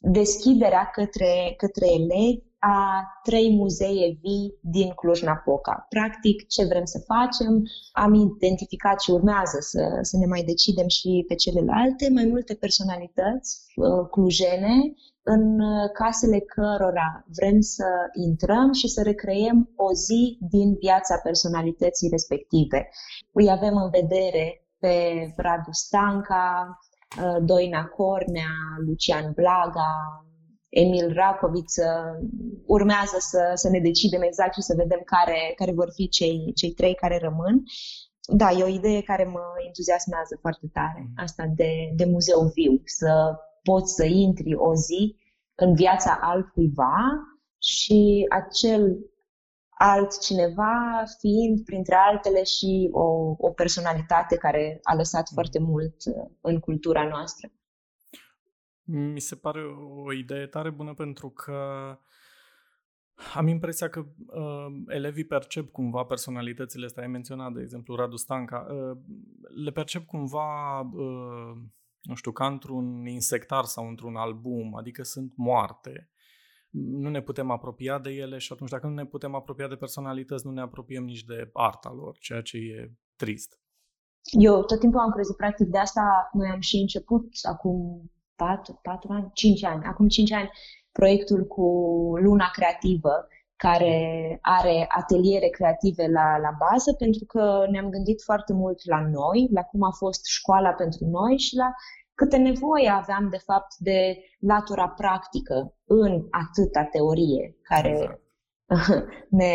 deschiderea 0.00 0.90
către, 0.92 1.54
către 1.56 1.86
elevi 1.86 2.42
a 2.64 3.04
trei 3.22 3.56
muzee 3.56 4.18
vii 4.20 4.58
din 4.60 4.90
Cluj-Napoca. 4.90 5.86
Practic, 5.88 6.46
ce 6.46 6.64
vrem 6.64 6.84
să 6.84 6.98
facem, 6.98 7.62
am 7.92 8.14
identificat 8.14 9.00
și 9.00 9.10
urmează 9.10 9.56
să, 9.60 9.98
să 10.00 10.16
ne 10.16 10.26
mai 10.26 10.42
decidem 10.42 10.88
și 10.88 11.24
pe 11.28 11.34
celelalte, 11.34 12.10
mai 12.12 12.24
multe 12.24 12.54
personalități 12.54 13.64
uh, 13.76 14.08
clujene 14.10 14.76
în 15.22 15.60
uh, 15.60 15.90
casele 15.92 16.38
cărora 16.38 17.24
vrem 17.36 17.60
să 17.60 17.86
intrăm 18.12 18.72
și 18.72 18.88
să 18.88 19.02
recreăm 19.02 19.72
o 19.76 19.92
zi 19.92 20.38
din 20.40 20.74
viața 20.74 21.16
personalității 21.22 22.08
respective. 22.08 22.88
Îi 23.32 23.50
avem 23.50 23.76
în 23.76 23.90
vedere 23.90 24.66
pe 24.78 24.96
Radu 25.36 25.70
Stanca, 25.70 26.78
uh, 27.22 27.36
Doina 27.44 27.84
Cornea, 27.84 28.52
Lucian 28.86 29.32
Blaga, 29.34 30.24
Emil 30.74 31.12
Racoviță. 31.12 32.18
Urmează 32.66 33.16
să, 33.18 33.50
să 33.54 33.68
ne 33.68 33.80
decidem 33.80 34.22
exact 34.22 34.54
și 34.54 34.60
să 34.60 34.74
vedem 34.76 35.02
care, 35.04 35.52
care 35.56 35.72
vor 35.72 35.90
fi 35.94 36.08
cei, 36.08 36.52
cei 36.54 36.72
trei 36.72 36.94
care 36.94 37.18
rămân. 37.18 37.62
Da, 38.26 38.50
e 38.50 38.62
o 38.62 38.76
idee 38.80 39.02
care 39.02 39.24
mă 39.24 39.42
entuziasmează 39.66 40.38
foarte 40.40 40.66
tare, 40.72 41.00
mm. 41.06 41.12
asta 41.16 41.44
de, 41.54 41.70
de 41.96 42.04
muzeu 42.04 42.40
viu, 42.54 42.82
să 42.84 43.34
poți 43.62 43.94
să 43.94 44.04
intri 44.04 44.54
o 44.54 44.74
zi 44.74 45.16
în 45.54 45.74
viața 45.74 46.18
altcuiva 46.20 46.96
și 47.58 48.26
acel 48.28 48.98
altcineva 49.68 51.02
fiind, 51.18 51.64
printre 51.64 51.94
altele, 51.94 52.42
și 52.42 52.88
o, 52.92 53.34
o 53.38 53.50
personalitate 53.50 54.36
care 54.36 54.78
a 54.82 54.94
lăsat 54.94 55.26
mm. 55.30 55.34
foarte 55.34 55.58
mult 55.58 55.96
uh, 56.06 56.30
în 56.40 56.58
cultura 56.58 57.08
noastră. 57.08 57.52
Mi 58.84 59.20
se 59.20 59.36
pare 59.36 59.64
o 60.04 60.12
idee 60.12 60.46
tare 60.46 60.70
bună 60.70 60.94
pentru 60.94 61.30
că 61.30 61.58
am 63.34 63.46
impresia 63.46 63.88
că 63.88 64.04
uh, 64.26 64.66
elevii 64.88 65.24
percep 65.24 65.70
cumva 65.70 66.04
personalitățile 66.04 66.84
astea. 66.84 67.02
Ai 67.02 67.08
menționat, 67.08 67.52
de 67.52 67.60
exemplu, 67.60 67.94
Radu 67.94 68.16
Stanca. 68.16 68.66
Uh, 68.70 68.98
le 69.64 69.70
percep 69.70 70.06
cumva 70.06 70.80
uh, 70.80 71.56
nu 72.04 72.14
știu, 72.14 72.32
ca 72.32 72.46
într-un 72.46 73.06
insectar 73.06 73.64
sau 73.64 73.88
într-un 73.88 74.16
album, 74.16 74.76
adică 74.76 75.02
sunt 75.02 75.32
moarte. 75.36 76.10
Nu 76.70 77.08
ne 77.08 77.22
putem 77.22 77.50
apropia 77.50 77.98
de 77.98 78.10
ele 78.10 78.38
și 78.38 78.52
atunci 78.52 78.70
dacă 78.70 78.86
nu 78.86 78.94
ne 78.94 79.06
putem 79.06 79.34
apropia 79.34 79.68
de 79.68 79.74
personalități, 79.74 80.46
nu 80.46 80.52
ne 80.52 80.60
apropiem 80.60 81.04
nici 81.04 81.24
de 81.24 81.50
arta 81.52 81.92
lor, 81.92 82.18
ceea 82.18 82.42
ce 82.42 82.56
e 82.56 82.92
trist. 83.16 83.58
Eu 84.40 84.64
tot 84.64 84.78
timpul 84.78 85.00
am 85.00 85.10
crezut, 85.10 85.36
practic, 85.36 85.66
de 85.66 85.78
asta 85.78 86.30
noi 86.32 86.48
am 86.48 86.60
și 86.60 86.76
început 86.76 87.28
acum 87.42 88.10
4, 88.36 88.78
4 88.82 89.12
ani, 89.12 89.30
5 89.32 89.64
ani, 89.64 89.84
acum 89.84 90.08
5 90.08 90.32
ani, 90.32 90.50
proiectul 90.92 91.44
cu 91.44 91.62
Luna 92.16 92.50
Creativă, 92.52 93.26
care 93.56 94.38
are 94.40 94.86
ateliere 94.88 95.48
creative 95.48 96.06
la, 96.06 96.38
la 96.38 96.52
bază, 96.58 96.92
pentru 96.92 97.24
că 97.24 97.66
ne-am 97.70 97.88
gândit 97.90 98.22
foarte 98.22 98.52
mult 98.52 98.86
la 98.86 99.00
noi, 99.00 99.48
la 99.52 99.62
cum 99.62 99.82
a 99.82 99.90
fost 99.90 100.24
școala 100.24 100.70
pentru 100.70 101.04
noi 101.04 101.38
și 101.38 101.56
la 101.56 101.70
câte 102.14 102.36
nevoie 102.36 102.88
aveam, 102.88 103.28
de 103.28 103.36
fapt, 103.36 103.76
de 103.78 104.16
latura 104.38 104.88
practică 104.88 105.74
în 105.84 106.26
atâta 106.30 106.84
teorie 106.84 107.56
care 107.62 107.88
exact. 107.88 108.22
ne, 109.40 109.54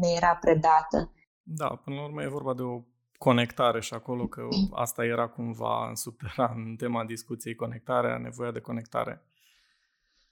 ne 0.00 0.08
era 0.16 0.36
predată. 0.40 1.12
Da, 1.42 1.80
până 1.84 1.96
la 1.96 2.04
urmă 2.04 2.22
e 2.22 2.28
vorba 2.28 2.54
de 2.54 2.62
o 2.62 2.80
conectare 3.18 3.80
și 3.80 3.94
acolo 3.94 4.26
că 4.26 4.42
asta 4.70 5.04
era 5.04 5.28
cumva 5.28 5.88
în 5.88 5.94
subteran 5.94 6.76
tema 6.76 7.04
discuției, 7.04 7.54
conectarea, 7.54 8.18
nevoia 8.18 8.50
de 8.50 8.60
conectare. 8.60 9.22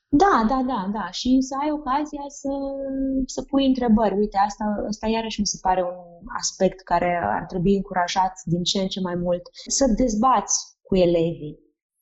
Da, 0.09 0.45
da, 0.49 0.63
da, 0.67 0.91
da. 0.93 1.11
Și 1.11 1.37
să 1.41 1.55
ai 1.63 1.71
ocazia 1.71 2.25
să, 2.29 2.49
să 3.27 3.43
pui 3.43 3.67
întrebări. 3.67 4.15
Uite, 4.15 4.39
asta, 4.39 4.65
asta 4.89 5.07
iarăși 5.07 5.41
mi 5.41 5.47
se 5.47 5.59
pare 5.63 5.83
un 5.83 6.27
aspect 6.39 6.81
care 6.81 7.21
ar 7.39 7.45
trebui 7.45 7.77
încurajat 7.77 8.33
din 8.45 8.63
ce 8.63 8.79
în 8.81 8.89
ce 8.89 9.01
mai 9.01 9.15
mult. 9.15 9.43
Să 9.67 9.87
dezbați 9.97 10.77
cu 10.83 10.97
elevii, 10.97 11.59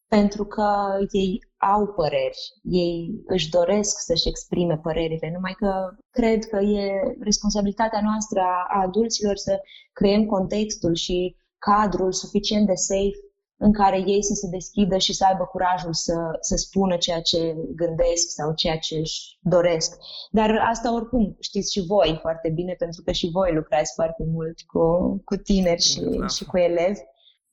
pentru 0.08 0.44
că 0.44 0.66
ei 1.10 1.51
au 1.74 1.86
păreri, 1.86 2.38
ei 2.62 3.22
își 3.26 3.50
doresc 3.50 4.00
să-și 4.00 4.28
exprime 4.28 4.76
părerile, 4.82 5.30
numai 5.34 5.54
că 5.58 5.72
cred 6.10 6.44
că 6.44 6.56
e 6.56 7.16
responsabilitatea 7.20 8.00
noastră 8.02 8.40
a 8.40 8.80
adulților 8.82 9.36
să 9.36 9.60
creăm 9.92 10.26
contextul 10.26 10.94
și 10.94 11.36
cadrul 11.58 12.12
suficient 12.12 12.66
de 12.66 12.74
safe 12.74 13.20
în 13.56 13.72
care 13.72 13.98
ei 14.06 14.22
să 14.22 14.34
se 14.34 14.48
deschidă 14.48 14.96
și 14.98 15.14
să 15.14 15.24
aibă 15.24 15.44
curajul 15.44 15.92
să, 15.92 16.16
să 16.40 16.56
spună 16.56 16.96
ceea 16.96 17.20
ce 17.20 17.56
gândesc 17.74 18.26
sau 18.28 18.54
ceea 18.54 18.78
ce 18.78 18.96
își 18.98 19.38
doresc. 19.40 19.96
Dar 20.30 20.50
asta 20.70 20.94
oricum 20.94 21.36
știți 21.40 21.72
și 21.72 21.86
voi 21.86 22.18
foarte 22.20 22.48
bine, 22.54 22.74
pentru 22.78 23.02
că 23.02 23.12
și 23.12 23.30
voi 23.30 23.52
lucrați 23.54 23.92
foarte 23.94 24.24
mult 24.32 24.60
cu, 24.60 24.82
cu 25.24 25.36
tineri 25.36 25.82
și, 25.82 26.00
da. 26.00 26.26
și 26.26 26.44
cu 26.44 26.58
elevi. 26.58 27.00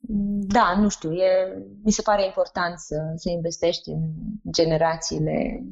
Da, 0.01 0.79
nu 0.79 0.89
știu, 0.89 1.12
e, 1.13 1.58
mi 1.84 1.91
se 1.91 2.01
pare 2.01 2.25
important 2.25 2.79
să, 2.79 2.96
să 3.15 3.29
investești 3.29 3.89
în 3.89 4.12
generațiile 4.51 5.63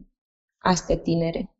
astea 0.58 0.98
tinere. 0.98 1.52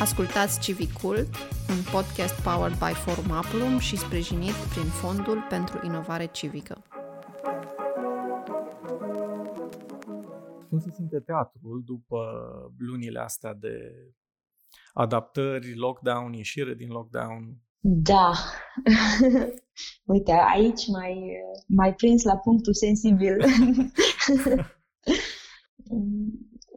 Ascultați 0.00 0.60
Civicult, 0.60 1.34
un 1.68 1.82
podcast 1.92 2.42
powered 2.42 2.78
by 2.78 2.92
Forum 2.92 3.30
Apulum 3.30 3.78
și 3.78 3.96
sprijinit 3.96 4.54
prin 4.54 4.84
Fondul 4.84 5.46
pentru 5.48 5.80
Inovare 5.86 6.26
Civică. 6.26 6.82
Cum 10.68 10.78
se 10.78 10.90
simte 10.90 11.20
teatrul 11.20 11.82
după 11.84 12.18
lunile 12.78 13.18
astea 13.18 13.54
de 13.54 13.76
adaptări, 14.92 15.76
lockdown, 15.76 16.32
ieșire 16.32 16.74
din 16.74 16.88
lockdown? 16.88 17.65
Da. 17.88 18.32
Uite, 20.04 20.32
aici 20.32 20.88
mai, 20.88 21.32
mai 21.66 21.94
prins 21.94 22.22
la 22.22 22.36
punctul 22.36 22.74
sensibil. 22.74 23.36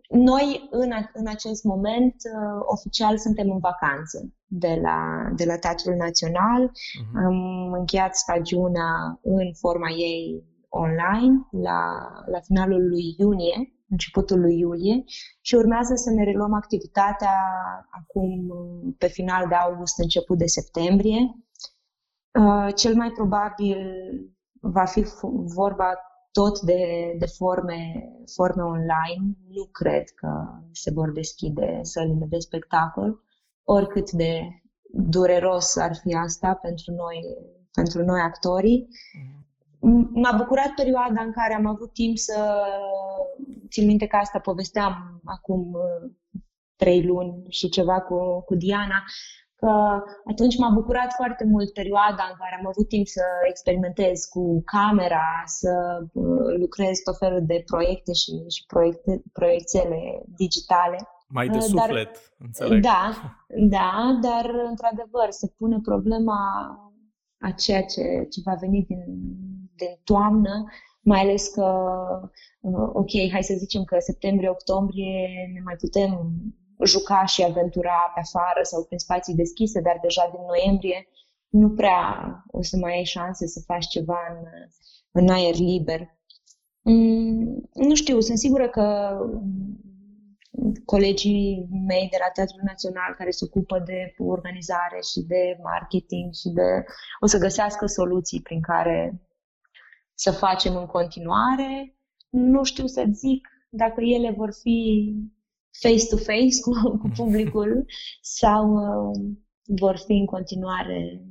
Noi, 0.09 0.67
în, 0.71 0.91
în 1.13 1.27
acest 1.27 1.63
moment, 1.63 2.13
uh, 2.13 2.61
oficial 2.65 3.17
suntem 3.17 3.51
în 3.51 3.59
vacanță 3.59 4.33
de 4.45 4.79
la, 4.81 5.29
de 5.35 5.45
la 5.45 5.57
Teatrul 5.57 5.95
Național. 5.95 6.71
Uh-huh. 6.71 7.25
Am 7.25 7.71
încheiat 7.71 8.15
stagiunea 8.15 9.19
în 9.23 9.53
forma 9.53 9.89
ei 9.89 10.43
online 10.69 11.47
la, 11.51 11.81
la 12.25 12.39
finalul 12.39 12.87
lui 12.87 13.15
iunie, 13.17 13.78
începutul 13.89 14.39
lui 14.39 14.57
iulie 14.59 15.03
și 15.41 15.55
urmează 15.55 15.93
să 15.95 16.09
ne 16.09 16.23
reluăm 16.23 16.53
activitatea 16.53 17.35
acum 17.89 18.51
pe 18.97 19.07
final 19.07 19.47
de 19.47 19.55
august, 19.55 19.99
început 19.99 20.37
de 20.37 20.45
septembrie. 20.45 21.19
Uh, 22.39 22.73
cel 22.75 22.95
mai 22.95 23.09
probabil 23.09 23.77
va 24.61 24.85
fi 24.85 25.05
vorba 25.55 25.93
tot 26.31 26.59
de, 26.59 27.15
de 27.17 27.25
forme, 27.25 27.81
forme 28.35 28.63
online. 28.63 29.37
Nu 29.47 29.65
cred 29.71 30.09
că 30.09 30.29
se 30.71 30.91
vor 30.91 31.11
deschide 31.11 31.79
sălile 31.81 32.25
de 32.29 32.39
spectacol, 32.39 33.23
oricât 33.63 34.11
de 34.11 34.61
dureros 34.91 35.75
ar 35.75 35.95
fi 35.95 36.13
asta 36.13 36.53
pentru 36.53 36.91
noi, 36.91 37.19
pentru 37.71 38.03
noi 38.03 38.19
actorii. 38.19 38.87
M-a 40.13 40.35
bucurat 40.37 40.73
perioada 40.75 41.21
în 41.21 41.31
care 41.31 41.53
am 41.53 41.65
avut 41.65 41.93
timp 41.93 42.17
să 42.17 42.63
țin 43.69 43.85
minte 43.85 44.07
că 44.07 44.15
asta 44.15 44.39
povesteam 44.39 45.21
acum 45.25 45.73
uh, 45.73 46.11
trei 46.75 47.03
luni 47.03 47.45
și 47.49 47.69
ceva 47.69 48.01
cu, 48.01 48.43
cu 48.45 48.55
Diana, 48.55 49.03
că 49.55 50.01
atunci 50.31 50.57
m-a 50.57 50.69
bucurat 50.69 51.13
foarte 51.13 51.45
mult 51.45 51.73
perioada 51.73 52.23
în 52.31 52.35
care 52.37 52.55
am 52.59 52.67
avut 52.67 52.87
timp 52.87 53.07
să 53.07 53.23
experimentez 53.49 54.25
cu 54.25 54.63
camera, 54.63 55.27
să 55.45 55.71
uh, 56.13 56.55
lucrez 56.57 56.99
tot 56.99 57.17
felul 57.17 57.45
de 57.45 57.63
proiecte 57.65 58.13
și, 58.13 58.31
și 58.55 58.65
proiecte, 58.67 59.21
proiectele 59.33 59.99
digitale. 60.35 60.97
Mai 61.27 61.47
de 61.47 61.57
uh, 61.57 61.63
suflet, 61.63 62.11
dar, 62.13 62.45
înțeleg. 62.45 62.81
Da, 62.81 63.03
da, 63.77 64.19
dar 64.21 64.45
într-adevăr 64.69 65.27
se 65.29 65.47
pune 65.57 65.79
problema 65.83 66.39
a 67.39 67.51
ceea 67.51 67.83
ce, 67.83 68.01
ce 68.31 68.39
va 68.43 68.53
veni 68.59 68.85
din, 68.87 69.03
din 69.79 69.99
toamnă, 70.03 70.65
mai 71.01 71.19
ales 71.19 71.47
că, 71.47 71.67
uh, 72.59 72.89
ok, 72.93 73.11
hai 73.31 73.43
să 73.43 73.53
zicem 73.57 73.83
că 73.83 73.95
septembrie-octombrie 73.99 75.29
ne 75.53 75.61
mai 75.63 75.75
putem 75.75 76.11
juca 76.85 77.25
și 77.25 77.43
aventura 77.43 78.11
pe 78.13 78.19
afară 78.19 78.61
sau 78.63 78.83
prin 78.83 78.97
spații 78.97 79.35
deschise, 79.35 79.81
dar 79.81 79.97
deja 80.01 80.29
din 80.31 80.43
noiembrie 80.47 81.07
nu 81.49 81.69
prea 81.69 82.01
o 82.47 82.61
să 82.61 82.77
mai 82.77 82.93
ai 82.95 83.03
șanse 83.03 83.47
să 83.47 83.59
faci 83.65 83.87
ceva 83.87 84.19
în, 84.29 84.45
în 85.11 85.29
aer 85.29 85.55
liber. 85.55 85.99
Mm, 86.81 87.69
nu 87.73 87.95
știu, 87.95 88.19
sunt 88.19 88.37
sigură 88.37 88.69
că 88.69 89.17
colegii 90.85 91.67
mei 91.87 92.07
de 92.11 92.17
la 92.19 92.29
Teatrul 92.33 92.61
Național 92.63 93.13
care 93.17 93.31
se 93.31 93.45
ocupă 93.45 93.79
de 93.85 94.13
organizare 94.17 94.99
și 95.11 95.19
de 95.21 95.57
marketing 95.63 96.33
și 96.33 96.49
de... 96.49 96.83
o 97.19 97.25
să 97.25 97.37
găsească 97.37 97.85
soluții 97.85 98.41
prin 98.41 98.61
care 98.61 99.21
să 100.19 100.31
facem 100.31 100.75
în 100.75 100.85
continuare. 100.85 101.97
Nu 102.29 102.63
știu 102.63 102.85
să 102.85 103.05
zic 103.11 103.47
dacă 103.69 104.01
ele 104.01 104.31
vor 104.31 104.53
fi 104.61 105.13
face-to-face 105.81 106.61
cu, 106.61 106.97
cu 106.97 107.09
publicul 107.17 107.85
sau 108.21 108.73
uh, 108.73 109.35
vor 109.79 109.97
fi 109.97 110.11
în 110.11 110.25
continuare 110.25 111.25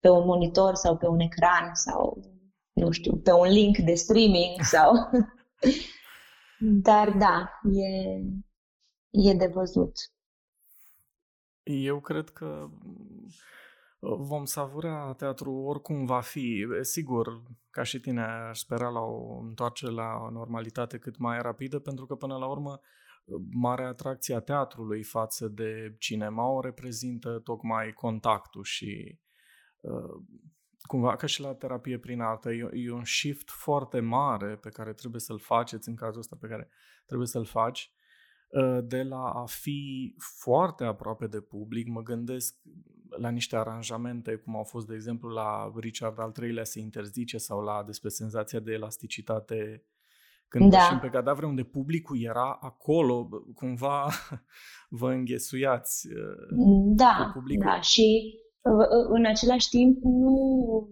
pe 0.00 0.08
un 0.08 0.24
monitor 0.24 0.74
sau 0.74 0.96
pe 0.96 1.06
un 1.06 1.20
ecran 1.20 1.74
sau, 1.74 2.20
nu 2.72 2.90
știu, 2.90 3.16
pe 3.16 3.32
un 3.32 3.48
link 3.48 3.76
de 3.78 3.94
streaming 3.94 4.60
sau... 4.72 4.92
Dar 6.88 7.10
da, 7.10 7.50
e, 7.72 8.16
e 9.10 9.34
de 9.34 9.46
văzut. 9.46 9.92
Eu 11.62 12.00
cred 12.00 12.28
că 12.28 12.68
vom 13.98 14.44
savura 14.44 15.14
teatru 15.16 15.52
oricum 15.52 16.04
va 16.04 16.20
fi. 16.20 16.66
Sigur, 16.80 17.42
ca 17.70 17.82
și 17.82 18.00
tine, 18.00 18.22
aș 18.22 18.58
spera 18.58 18.88
la 18.88 19.00
o 19.00 19.38
întoarcere 19.38 19.92
la 19.92 20.28
normalitate 20.32 20.98
cât 20.98 21.18
mai 21.18 21.42
rapidă, 21.42 21.78
pentru 21.78 22.06
că 22.06 22.14
până 22.14 22.36
la 22.36 22.46
urmă 22.46 22.80
marea 23.50 23.88
atracție 23.88 24.34
a 24.34 24.40
teatrului 24.40 25.02
față 25.02 25.48
de 25.48 25.94
cinema 25.98 26.48
o 26.48 26.60
reprezintă 26.60 27.40
tocmai 27.44 27.92
contactul 27.92 28.64
și 28.64 29.18
uh, 29.80 30.22
cumva 30.80 31.16
ca 31.16 31.26
și 31.26 31.40
la 31.40 31.54
terapie 31.54 31.98
prin 31.98 32.20
artă, 32.20 32.52
e, 32.52 32.70
e 32.72 32.92
un 32.92 33.04
shift 33.04 33.50
foarte 33.50 34.00
mare 34.00 34.56
pe 34.56 34.68
care 34.68 34.92
trebuie 34.92 35.20
să-l 35.20 35.38
faceți 35.38 35.88
în 35.88 35.94
cazul 35.94 36.20
ăsta 36.20 36.36
pe 36.40 36.46
care 36.46 36.68
trebuie 37.06 37.28
să-l 37.28 37.44
faci 37.44 37.92
uh, 37.92 37.95
de 38.84 39.02
la 39.02 39.24
a 39.24 39.44
fi 39.46 40.14
foarte 40.18 40.84
aproape 40.84 41.26
de 41.26 41.40
public, 41.40 41.88
mă 41.88 42.02
gândesc 42.02 42.56
la 43.08 43.28
niște 43.28 43.56
aranjamente, 43.56 44.34
cum 44.34 44.56
au 44.56 44.62
fost, 44.62 44.86
de 44.86 44.94
exemplu, 44.94 45.28
la 45.28 45.72
Richard 45.76 46.20
al 46.20 46.32
III-lea 46.42 46.64
se 46.64 46.80
interzice 46.80 47.38
sau 47.38 47.60
la 47.60 47.82
despre 47.86 48.08
senzația 48.08 48.60
de 48.60 48.72
elasticitate 48.72 49.84
când 50.48 50.70
da. 50.70 50.76
ieșim 50.76 50.98
pe 50.98 51.08
cadavre 51.08 51.46
unde 51.46 51.62
publicul 51.62 52.22
era 52.22 52.58
acolo, 52.60 53.28
cumva 53.54 54.08
vă 55.00 55.12
înghesuiați. 55.12 56.06
Uh, 56.06 56.48
da, 56.96 57.32
da. 57.58 57.80
Și 57.80 58.38
uh, 58.62 58.86
în 59.08 59.26
același 59.26 59.68
timp 59.68 60.02
nu 60.02 60.88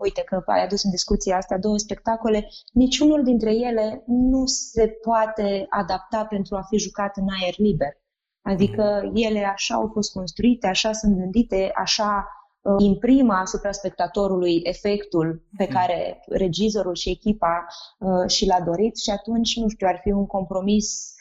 uite 0.00 0.22
că 0.22 0.42
ai 0.46 0.64
adus 0.64 0.84
în 0.84 0.90
discuție 0.90 1.34
asta 1.34 1.58
două 1.58 1.78
spectacole, 1.78 2.48
niciunul 2.72 3.24
dintre 3.24 3.54
ele 3.54 4.02
nu 4.06 4.46
se 4.46 4.86
poate 4.86 5.66
adapta 5.68 6.24
pentru 6.24 6.56
a 6.56 6.62
fi 6.62 6.76
jucat 6.78 7.16
în 7.16 7.26
aer 7.40 7.54
liber. 7.56 7.98
Adică 8.42 9.00
mm. 9.04 9.10
ele 9.14 9.44
așa 9.44 9.74
au 9.74 9.90
fost 9.92 10.12
construite, 10.12 10.66
așa 10.66 10.92
sunt 10.92 11.16
gândite, 11.16 11.70
așa 11.74 12.26
Uh, 12.62 12.74
imprimă 12.78 13.32
asupra 13.32 13.72
spectatorului 13.72 14.60
efectul 14.62 15.42
pe 15.56 15.64
mhm. 15.64 15.72
care 15.72 16.20
regizorul 16.28 16.94
și 16.94 17.10
echipa 17.10 17.66
uh, 17.98 18.28
și 18.30 18.46
l-a 18.46 18.60
dorit 18.60 18.96
și 18.96 19.10
atunci, 19.10 19.56
nu 19.56 19.68
știu, 19.68 19.86
ar 19.86 20.00
fi 20.02 20.10
un 20.10 20.26
compromis 20.26 21.14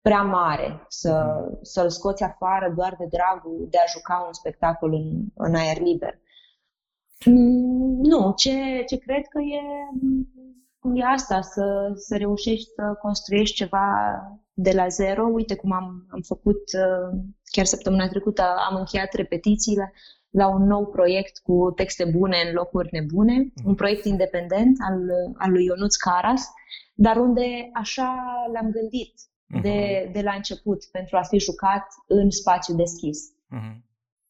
prea 0.00 0.22
mare 0.22 0.84
să, 0.88 1.44
mhm. 1.46 1.58
să-l 1.62 1.90
scoți 1.90 2.22
afară 2.22 2.72
doar 2.76 2.96
de 2.98 3.06
dragul 3.10 3.66
de 3.70 3.78
a 3.78 3.90
juca 3.90 4.24
un 4.26 4.32
spectacol 4.32 4.92
în, 4.92 5.24
în 5.34 5.54
aer 5.54 5.78
liber. 5.78 6.18
Mm, 7.26 8.00
nu, 8.02 8.32
ce, 8.36 8.84
ce 8.86 8.96
cred 8.96 9.26
că 9.26 9.40
e, 9.40 9.60
e 10.94 11.04
asta, 11.04 11.40
să, 11.40 11.92
să 11.94 12.16
reușești 12.16 12.68
să 12.74 12.98
construiești 13.02 13.56
ceva 13.56 13.88
de 14.52 14.72
la 14.72 14.88
zero. 14.88 15.26
Uite 15.26 15.56
cum 15.56 15.72
am, 15.72 16.06
am 16.10 16.20
făcut 16.20 16.56
uh, 16.56 17.18
chiar 17.44 17.64
săptămâna 17.64 18.08
trecută, 18.08 18.42
am 18.68 18.76
încheiat 18.76 19.12
repetițiile 19.14 19.92
la 20.30 20.48
un 20.48 20.66
nou 20.66 20.86
proiect 20.86 21.38
cu 21.38 21.72
texte 21.76 22.04
bune 22.04 22.36
în 22.46 22.54
locuri 22.54 22.88
nebune, 22.92 23.38
mm. 23.38 23.50
un 23.64 23.74
proiect 23.74 24.04
independent 24.04 24.76
al, 24.88 25.00
al 25.38 25.50
lui 25.52 25.64
Ionuț 25.64 25.96
Caras, 25.96 26.52
dar 26.94 27.16
unde 27.16 27.70
așa 27.72 28.14
l-am 28.52 28.70
gândit 28.70 29.14
mm-hmm. 29.14 29.62
de, 29.62 30.08
de 30.12 30.20
la 30.22 30.32
început 30.32 30.84
pentru 30.92 31.16
a 31.16 31.22
fi 31.22 31.38
jucat 31.38 31.86
în 32.06 32.30
spațiu 32.30 32.74
deschis. 32.74 33.18
Mm-hmm. 33.30 33.76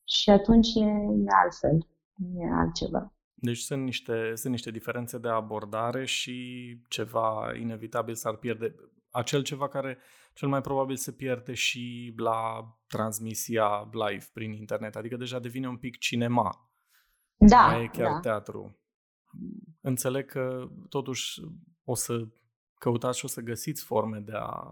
Și 0.04 0.30
atunci 0.30 0.74
e, 0.74 0.84
e 1.24 1.28
altfel, 1.42 1.86
e 2.34 2.52
altceva. 2.52 3.12
Deci 3.34 3.58
sunt 3.58 3.82
niște, 3.82 4.34
sunt 4.34 4.52
niște 4.52 4.70
diferențe 4.70 5.18
de 5.18 5.28
abordare 5.28 6.04
și 6.04 6.76
ceva 6.88 7.52
inevitabil 7.60 8.14
s-ar 8.14 8.36
pierde. 8.36 8.74
Acel 9.10 9.42
ceva 9.42 9.68
care 9.68 9.98
cel 10.32 10.48
mai 10.48 10.60
probabil 10.60 10.96
se 10.96 11.12
pierde 11.12 11.54
și 11.54 12.14
la 12.16 12.68
transmisia 12.86 13.90
live 13.92 14.24
prin 14.32 14.52
internet, 14.52 14.96
adică 14.96 15.16
deja 15.16 15.38
devine 15.38 15.68
un 15.68 15.76
pic 15.76 15.98
cinema. 15.98 16.70
Da, 17.36 17.66
mai 17.66 17.82
e 17.82 17.86
chiar 17.86 18.12
da. 18.12 18.20
teatru. 18.20 18.78
Înțeleg 19.80 20.26
că 20.26 20.68
totuși 20.88 21.40
o 21.84 21.94
să 21.94 22.28
căutați 22.78 23.18
și 23.18 23.24
o 23.24 23.28
să 23.28 23.40
găsiți 23.40 23.84
forme 23.84 24.18
de 24.18 24.32
a, 24.34 24.70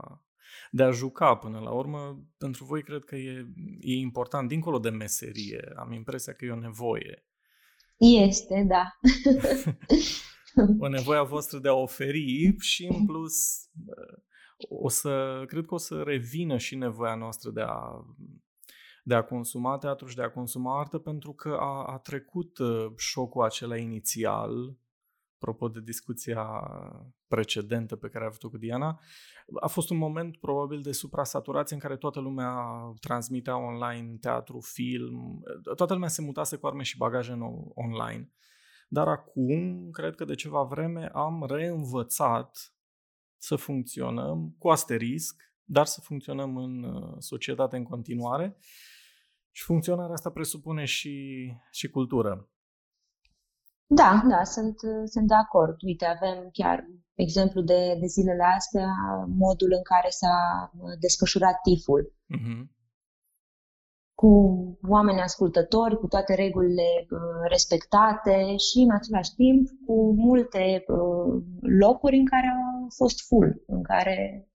de 0.71 0.83
a 0.83 0.91
juca 0.91 1.37
până 1.37 1.59
la 1.59 1.71
urmă. 1.71 2.27
Pentru 2.39 2.65
voi 2.65 2.83
cred 2.83 3.05
că 3.05 3.17
e, 3.17 3.47
e 3.81 3.95
important, 3.95 4.49
dincolo 4.49 4.79
de 4.79 4.91
meserie. 4.91 5.73
Am 5.77 5.93
impresia 5.93 6.33
că 6.33 6.45
e 6.45 6.51
o 6.51 6.59
nevoie. 6.59 7.28
Este, 7.99 8.67
da. 8.69 8.99
o 10.85 10.89
nevoie 10.89 11.19
a 11.19 11.23
voastră 11.23 11.59
de 11.59 11.69
a 11.69 11.75
oferi 11.75 12.57
și 12.59 12.87
în 12.87 13.07
plus 13.07 13.35
o 14.69 14.89
să, 14.89 15.43
cred 15.47 15.67
că 15.67 15.75
o 15.75 15.79
să 15.79 16.03
revină 16.03 16.57
și 16.57 16.77
nevoia 16.77 17.15
noastră 17.15 17.51
de 17.51 17.61
a, 17.61 18.05
de 19.05 19.15
a 19.15 19.23
consuma 19.23 19.79
teatru 19.79 20.07
și 20.07 20.17
de 20.17 20.23
a 20.23 20.31
consuma 20.31 20.79
artă 20.79 20.99
pentru 20.99 21.33
că 21.33 21.57
a, 21.61 21.85
a 21.85 21.99
trecut 21.99 22.59
uh, 22.59 22.87
șocul 22.97 23.45
acela 23.45 23.77
inițial 23.77 24.77
apropo 25.39 25.69
de 25.69 25.81
discuția 25.81 26.45
precedentă 27.27 27.97
pe 27.97 28.09
care 28.09 28.25
a 28.25 28.27
avut-o 28.27 28.49
cu 28.49 28.57
Diana, 28.57 29.01
a 29.61 29.67
fost 29.67 29.91
un 29.91 29.97
moment 29.97 30.37
probabil 30.37 30.83
de 30.83 30.93
suprasaturație 30.93 31.75
în 31.77 31.83
care 31.83 31.97
toată 31.97 32.21
lumea 32.21 32.55
transmitea 33.01 33.57
online 33.57 34.17
teatru, 34.21 34.61
film, 34.61 35.43
toată 35.77 35.93
lumea 35.93 36.09
se 36.09 36.23
mutase 36.23 36.57
cu 36.57 36.67
arme 36.67 36.83
și 36.83 36.97
bagaje 36.97 37.35
nou 37.35 37.73
online. 37.75 38.33
Dar 38.89 39.09
acum, 39.09 39.91
cred 39.91 40.15
că 40.15 40.25
de 40.25 40.35
ceva 40.35 40.63
vreme, 40.63 41.11
am 41.13 41.47
reînvățat 41.49 42.75
să 43.37 43.57
funcționăm 43.57 44.55
cu 44.59 44.69
asterisc, 44.69 45.43
dar 45.65 45.87
să 45.87 46.01
funcționăm 46.01 46.57
în 46.57 46.83
uh, 46.83 47.15
societate 47.19 47.77
în 47.77 47.85
continuare. 47.85 48.57
Și 49.51 49.65
funcționarea 49.65 50.13
asta 50.13 50.31
presupune 50.31 50.85
și, 50.85 51.47
și 51.71 51.89
cultură. 51.89 52.49
Da, 53.91 54.23
da, 54.29 54.45
sunt, 54.45 54.77
sunt 55.05 55.27
de 55.27 55.35
acord. 55.35 55.77
Uite, 55.83 56.05
avem 56.05 56.49
chiar 56.53 56.87
exemplu 57.15 57.61
de, 57.61 57.97
de 58.01 58.07
zilele 58.07 58.45
astea, 58.57 58.89
modul 59.27 59.73
în 59.73 59.83
care 59.83 60.09
s-a 60.09 60.71
desfășurat 61.01 61.61
tiful. 61.63 62.13
Uh-huh. 62.37 62.77
Cu 64.15 64.33
oameni 64.89 65.21
ascultători, 65.21 65.99
cu 65.99 66.07
toate 66.07 66.35
regulile 66.35 67.07
uh, 67.11 67.19
respectate 67.49 68.57
și, 68.57 68.79
în 68.79 68.91
același 68.91 69.35
timp, 69.35 69.69
cu 69.87 70.13
multe 70.13 70.85
uh, 70.87 71.43
locuri 71.61 72.17
în 72.17 72.27
care 72.27 72.47
au 72.47 72.89
fost 72.97 73.27
full, 73.27 73.63
în 73.67 73.83
care 73.83 74.49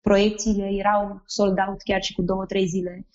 proiecțiile 0.00 0.66
erau 0.66 1.22
sold 1.24 1.58
out 1.68 1.82
chiar 1.82 2.02
și 2.02 2.14
cu 2.14 2.22
două, 2.22 2.44
trei 2.44 2.66
zile 2.66 3.06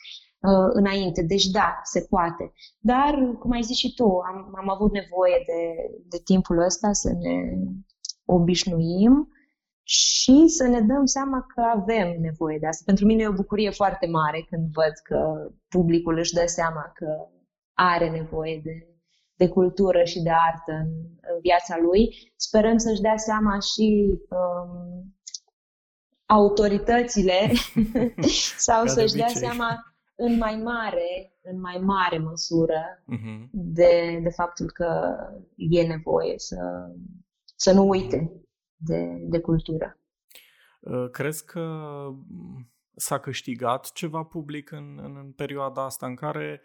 uh, 0.44 0.70
înainte. 0.74 1.22
Deci 1.24 1.46
da, 1.46 1.80
se 1.84 2.06
poate. 2.10 2.54
Dar, 2.80 3.36
cum 3.40 3.52
ai 3.52 3.62
zis 3.62 3.78
și 3.78 3.94
tu, 3.94 4.04
am, 4.04 4.54
am 4.56 4.70
avut 4.70 4.92
nevoie 4.92 5.44
de, 5.46 5.62
de 6.10 6.22
timpul 6.24 6.64
ăsta 6.64 6.92
să 6.92 7.10
ne 7.10 7.58
obișnuim 8.26 9.28
și 9.84 10.48
să 10.48 10.68
ne 10.68 10.82
dăm 10.82 11.06
seama 11.06 11.46
că 11.56 11.62
avem 11.62 12.16
nevoie 12.20 12.58
de 12.60 12.68
asta. 12.68 12.84
Pentru 12.86 13.06
mine 13.06 13.22
e 13.22 13.28
o 13.28 13.42
bucurie 13.42 13.70
foarte 13.70 14.08
mare 14.08 14.46
când 14.50 14.72
văd 14.72 14.94
că 15.04 15.50
publicul 15.68 16.18
își 16.18 16.34
dă 16.34 16.44
seama 16.46 16.92
că 16.94 17.08
are 17.74 18.10
nevoie 18.10 18.62
de, 18.64 18.88
de 19.36 19.48
cultură 19.48 20.04
și 20.04 20.22
de 20.22 20.30
artă 20.30 20.72
în, 20.72 20.90
în 21.34 21.40
viața 21.42 21.78
lui. 21.82 22.32
Sperăm 22.36 22.78
să-și 22.78 23.02
dea 23.02 23.18
seama 23.18 23.60
și 23.60 24.20
um, 24.30 25.16
autoritățile 26.26 27.52
sau 28.68 28.86
să-și 28.86 29.16
dea 29.16 29.28
seama 29.28 29.93
în 30.16 30.38
mai 30.38 30.56
mare, 30.56 31.34
în 31.42 31.60
mai 31.60 31.78
mare 31.78 32.18
măsură 32.18 33.04
uh-huh. 33.14 33.50
de, 33.52 34.20
de 34.24 34.30
faptul 34.30 34.72
că 34.72 35.18
e 35.56 35.88
nevoie 35.88 36.34
să, 36.38 36.56
să 37.56 37.74
nu 37.74 37.88
uite 37.88 38.32
de, 38.76 39.18
de 39.30 39.40
cultură. 39.40 39.98
Uh, 40.80 41.10
crezi 41.12 41.46
că 41.46 41.88
s-a 42.96 43.20
câștigat 43.20 43.92
ceva 43.92 44.24
public 44.24 44.72
în, 44.72 45.00
în, 45.04 45.18
în 45.18 45.32
perioada 45.32 45.84
asta 45.84 46.06
în 46.06 46.16
care 46.16 46.62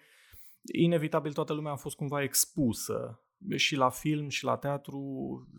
inevitabil 0.72 1.32
toată 1.32 1.52
lumea 1.52 1.72
a 1.72 1.76
fost 1.76 1.96
cumva 1.96 2.22
expusă 2.22 3.22
și 3.56 3.76
la 3.76 3.90
film 3.90 4.28
și 4.28 4.44
la 4.44 4.56
teatru, 4.56 5.00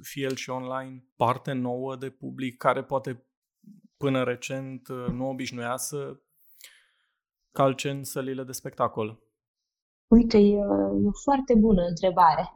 fie 0.01 0.23
el 0.23 0.35
și 0.35 0.49
online, 0.49 1.05
parte 1.15 1.51
nouă 1.51 1.95
de 1.95 2.09
public 2.09 2.57
care 2.57 2.83
poate 2.83 3.23
până 3.97 4.23
recent 4.23 4.87
uh, 4.87 5.05
nu 5.11 5.29
obișnuia 5.29 5.77
să 5.77 6.19
calce 7.51 7.89
în 7.89 8.03
sălile 8.03 8.43
de 8.43 8.51
spectacol? 8.51 9.19
Uite, 10.07 10.37
e, 10.37 10.55
e 11.03 11.07
o 11.07 11.11
foarte 11.23 11.53
bună 11.55 11.81
întrebare. 11.81 12.53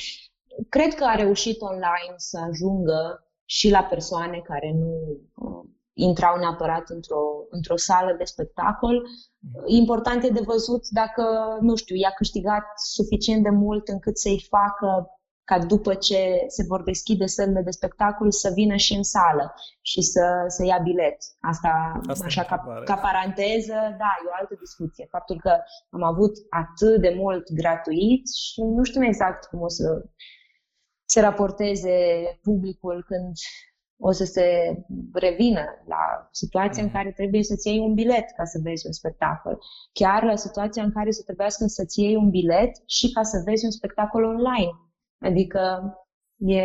Cred 0.68 0.94
că 0.94 1.04
a 1.04 1.14
reușit 1.14 1.60
online 1.60 2.14
să 2.16 2.38
ajungă 2.38 3.28
și 3.44 3.70
la 3.70 3.82
persoane 3.82 4.40
care 4.44 4.72
nu 4.78 5.18
uh, 5.34 5.68
intrau 5.92 6.38
neapărat 6.38 6.88
într-o, 6.88 7.22
într-o 7.50 7.76
sală 7.76 8.14
de 8.18 8.24
spectacol. 8.24 8.94
Mm. 9.38 9.62
Important 9.66 10.24
e 10.24 10.28
de 10.28 10.42
văzut 10.44 10.88
dacă, 10.88 11.24
nu 11.60 11.74
știu, 11.74 11.96
i-a 11.96 12.10
câștigat 12.10 12.64
suficient 12.74 13.42
de 13.42 13.50
mult 13.50 13.88
încât 13.88 14.18
să-i 14.18 14.46
facă 14.48 15.13
ca 15.44 15.58
după 15.58 15.94
ce 15.94 16.44
se 16.46 16.64
vor 16.68 16.82
deschide 16.82 17.26
sălile 17.26 17.62
de 17.62 17.70
spectacol 17.70 18.30
să 18.30 18.50
vină 18.54 18.76
și 18.76 18.94
în 18.94 19.02
sală 19.02 19.54
și 19.80 20.02
să, 20.02 20.44
să 20.46 20.64
ia 20.64 20.78
bilet. 20.78 21.16
Asta, 21.40 22.00
Asta 22.06 22.24
așa 22.24 22.42
ca, 22.42 22.82
ca 22.84 22.94
paranteză, 22.94 23.72
da, 23.72 24.10
e 24.24 24.28
o 24.30 24.36
altă 24.40 24.54
discuție. 24.58 25.06
Faptul 25.10 25.40
că 25.40 25.56
am 25.90 26.02
avut 26.02 26.32
atât 26.50 27.00
de 27.00 27.14
mult 27.16 27.52
gratuit 27.52 28.28
și 28.28 28.62
nu 28.62 28.82
știu 28.82 29.04
exact 29.04 29.44
cum 29.44 29.60
o 29.60 29.68
să 29.68 30.04
se 31.04 31.20
raporteze 31.20 31.96
publicul 32.42 33.04
când 33.06 33.32
o 33.96 34.10
să 34.10 34.24
se 34.24 34.46
revină 35.12 35.64
la 35.86 36.28
situația 36.30 36.82
mm. 36.82 36.88
în 36.88 36.94
care 36.94 37.12
trebuie 37.12 37.42
să-ți 37.42 37.68
iei 37.68 37.78
un 37.78 37.94
bilet 37.94 38.30
ca 38.36 38.44
să 38.44 38.58
vezi 38.62 38.86
un 38.86 38.92
spectacol. 38.92 39.58
Chiar 39.92 40.22
la 40.22 40.36
situația 40.36 40.82
în 40.82 40.92
care 40.92 41.10
să 41.10 41.22
trebuiască 41.22 41.64
să-ți 41.66 42.00
iei 42.00 42.16
un 42.16 42.30
bilet 42.30 42.70
și 42.86 43.12
ca 43.12 43.22
să 43.22 43.42
vezi 43.44 43.64
un 43.64 43.70
spectacol 43.70 44.24
online 44.24 44.72
Adică 45.24 45.92
e, 46.36 46.62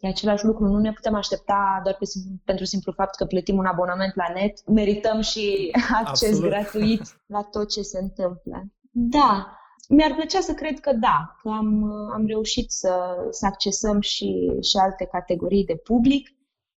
e 0.00 0.08
același 0.08 0.44
lucru. 0.44 0.64
Nu 0.64 0.78
ne 0.78 0.92
putem 0.92 1.14
aștepta 1.14 1.80
doar 1.82 1.96
pe, 1.98 2.04
pentru 2.44 2.64
simplu 2.64 2.92
fapt 2.92 3.16
că 3.16 3.24
plătim 3.24 3.56
un 3.56 3.66
abonament 3.66 4.14
la 4.14 4.32
net. 4.34 4.68
Merităm 4.68 5.20
și 5.20 5.70
acces 6.04 6.28
Absolut. 6.28 6.50
gratuit 6.50 7.02
la 7.26 7.42
tot 7.42 7.70
ce 7.70 7.82
se 7.82 7.98
întâmplă. 7.98 8.64
Da, 8.90 9.56
mi-ar 9.88 10.14
plăcea 10.14 10.40
să 10.40 10.52
cred 10.54 10.80
că 10.80 10.92
da, 10.92 11.36
că 11.42 11.48
am, 11.48 11.84
am 12.12 12.26
reușit 12.26 12.70
să, 12.70 13.16
să 13.30 13.46
accesăm 13.46 14.00
și, 14.00 14.50
și 14.62 14.76
alte 14.82 15.08
categorii 15.12 15.64
de 15.64 15.76
public. 15.76 16.28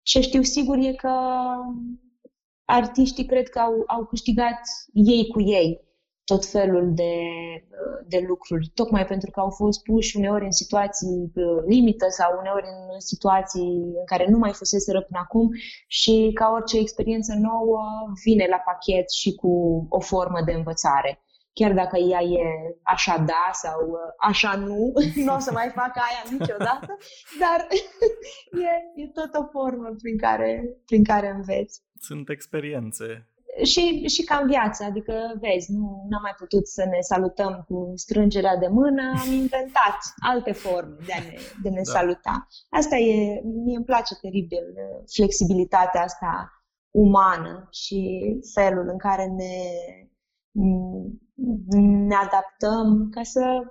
Ce 0.02 0.22
știu 0.22 0.42
sigur 0.42 0.78
e 0.78 0.94
că 0.94 1.14
artiștii 2.66 3.26
cred 3.26 3.50
că 3.50 3.60
au, 3.60 3.84
au 3.88 4.06
câștigat 4.06 4.60
ei 4.94 5.28
cu 5.28 5.42
ei 5.42 5.85
tot 6.26 6.46
felul 6.46 6.94
de, 6.94 7.14
de 8.08 8.26
lucruri, 8.28 8.72
tocmai 8.74 9.06
pentru 9.06 9.32
că 9.32 9.40
au 9.40 9.50
fost 9.50 9.84
puși 9.84 10.18
uneori 10.18 10.46
în 10.46 10.52
situații 10.52 11.32
uh, 11.36 11.64
limită 11.68 12.06
sau 12.10 12.38
uneori 12.40 12.66
în 12.66 13.00
situații 13.00 13.70
în 14.02 14.06
care 14.06 14.26
nu 14.30 14.38
mai 14.38 14.54
fuseseră 14.54 15.02
până 15.02 15.20
acum 15.24 15.50
și 15.88 16.32
ca 16.34 16.52
orice 16.54 16.78
experiență 16.80 17.34
nouă 17.34 17.82
vine 18.24 18.46
la 18.50 18.58
pachet 18.58 19.12
și 19.12 19.36
cu 19.36 19.52
o 19.90 20.00
formă 20.00 20.42
de 20.46 20.52
învățare. 20.52 21.20
Chiar 21.54 21.74
dacă 21.74 21.98
ea 21.98 22.22
e 22.22 22.44
așa 22.84 23.18
da 23.18 23.50
sau 23.52 23.80
uh, 23.88 23.98
așa 24.20 24.56
nu, 24.56 24.94
nu 25.26 25.36
o 25.36 25.40
să 25.40 25.52
mai 25.52 25.70
fac 25.76 25.94
aia 25.96 26.38
niciodată, 26.38 26.98
dar 27.44 27.68
e, 28.70 29.02
e 29.02 29.08
tot 29.08 29.34
o 29.42 29.44
formă 29.52 29.96
prin 30.02 30.18
care, 30.18 30.78
prin 30.86 31.04
care 31.04 31.30
înveți. 31.30 31.82
Sunt 32.00 32.30
experiențe 32.30 33.30
și, 33.64 34.08
și 34.08 34.24
ca 34.24 34.40
în 34.42 34.48
viață, 34.48 34.84
adică, 34.84 35.14
vezi, 35.42 35.72
nu 35.72 36.16
am 36.16 36.22
mai 36.22 36.36
putut 36.38 36.68
să 36.68 36.86
ne 36.86 37.00
salutăm 37.00 37.66
cu 37.68 37.92
strângerea 37.96 38.58
de 38.58 38.68
mână, 38.68 39.02
am 39.26 39.32
inventat 39.34 39.98
alte 40.20 40.52
forme 40.52 40.96
de 41.06 41.14
a 41.14 41.20
ne, 41.20 41.36
de 41.62 41.70
ne 41.70 41.82
da. 41.84 41.92
saluta. 41.92 42.48
Asta 42.70 42.96
e, 42.96 43.42
mie 43.44 43.76
îmi 43.76 43.86
place 43.86 44.16
teribil 44.22 44.66
flexibilitatea 45.16 46.02
asta 46.02 46.50
umană 46.92 47.68
și 47.72 48.22
felul 48.54 48.88
în 48.90 48.98
care 48.98 49.26
ne, 49.26 49.54
ne 52.08 52.16
adaptăm 52.16 53.10
ca 53.10 53.24
să 53.24 53.62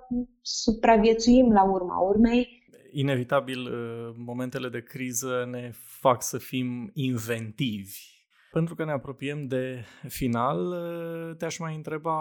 supraviețuim 0.41 1.51
la 1.51 1.63
urma 1.63 1.99
urmei. 1.99 2.63
Inevitabil, 2.91 3.69
momentele 4.17 4.69
de 4.69 4.81
criză 4.81 5.47
ne 5.51 5.71
fac 5.99 6.23
să 6.23 6.37
fim 6.37 6.91
inventivi 6.93 8.14
pentru 8.55 8.75
că 8.75 8.85
ne 8.85 8.91
apropiem 8.91 9.47
de 9.47 9.85
final, 10.07 10.75
te-aș 11.37 11.57
mai 11.57 11.75
întreba 11.75 12.17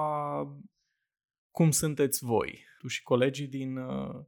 cum 1.50 1.70
sunteți 1.70 2.24
voi, 2.24 2.64
tu 2.78 2.86
și 2.86 3.02
colegii 3.02 3.46
din 3.46 3.76
uh, 3.76 4.24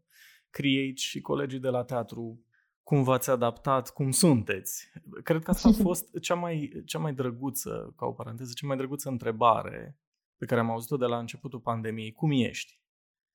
Create 0.50 0.94
și 0.94 1.20
colegii 1.20 1.58
de 1.58 1.68
la 1.68 1.84
teatru, 1.84 2.44
cum 2.82 3.02
v-ați 3.02 3.30
adaptat, 3.30 3.90
cum 3.90 4.10
sunteți? 4.10 4.92
Cred 5.22 5.42
că 5.42 5.50
asta 5.50 5.68
a 5.68 5.82
fost 5.88 6.18
cea 6.20 6.34
mai, 6.34 6.82
cea 6.84 6.98
mai 6.98 7.14
drăguță, 7.14 7.94
ca 7.96 8.06
o 8.06 8.12
paranteză, 8.12 8.52
cea 8.54 8.66
mai 8.66 8.76
drăguță 8.76 9.08
întrebare 9.08 9.98
pe 10.36 10.46
care 10.46 10.60
am 10.60 10.70
auzit-o 10.70 10.96
de 10.96 11.06
la 11.06 11.18
începutul 11.18 11.60
pandemiei. 11.60 12.12
Cum 12.12 12.30
ești? 12.30 12.80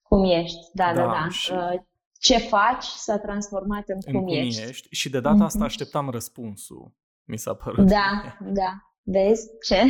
Cum 0.01 0.23
ești, 0.23 0.59
da, 0.73 0.93
da, 0.93 1.05
da. 1.05 1.11
da. 1.11 1.29
Și... 1.29 1.51
Uh, 1.51 1.81
ce 2.19 2.37
faci 2.37 2.83
s-a 2.83 3.17
transformat 3.17 3.89
în, 3.89 3.97
în 4.05 4.13
cum, 4.13 4.23
cum 4.23 4.33
ești. 4.33 4.61
ești. 4.61 4.87
Și 4.91 5.09
de 5.09 5.19
data 5.19 5.43
asta 5.43 5.57
mhm. 5.57 5.67
așteptam 5.67 6.09
răspunsul 6.09 6.99
mi 7.31 7.37
s-a 7.37 7.53
părut. 7.53 7.85
Da, 7.87 8.09
da. 8.39 8.71
Vezi 9.03 9.47
ce? 9.67 9.79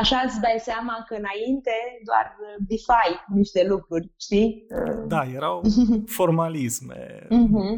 Așa 0.00 0.18
îți 0.24 0.40
dai 0.40 0.58
seama 0.58 1.04
că 1.06 1.14
înainte 1.14 1.74
doar 2.04 2.36
bifai 2.66 3.12
niște 3.40 3.66
lucruri, 3.66 4.12
știi? 4.20 4.66
Da, 5.06 5.22
erau 5.34 5.62
formalisme. 6.18 7.02
Mm-hmm. 7.24 7.72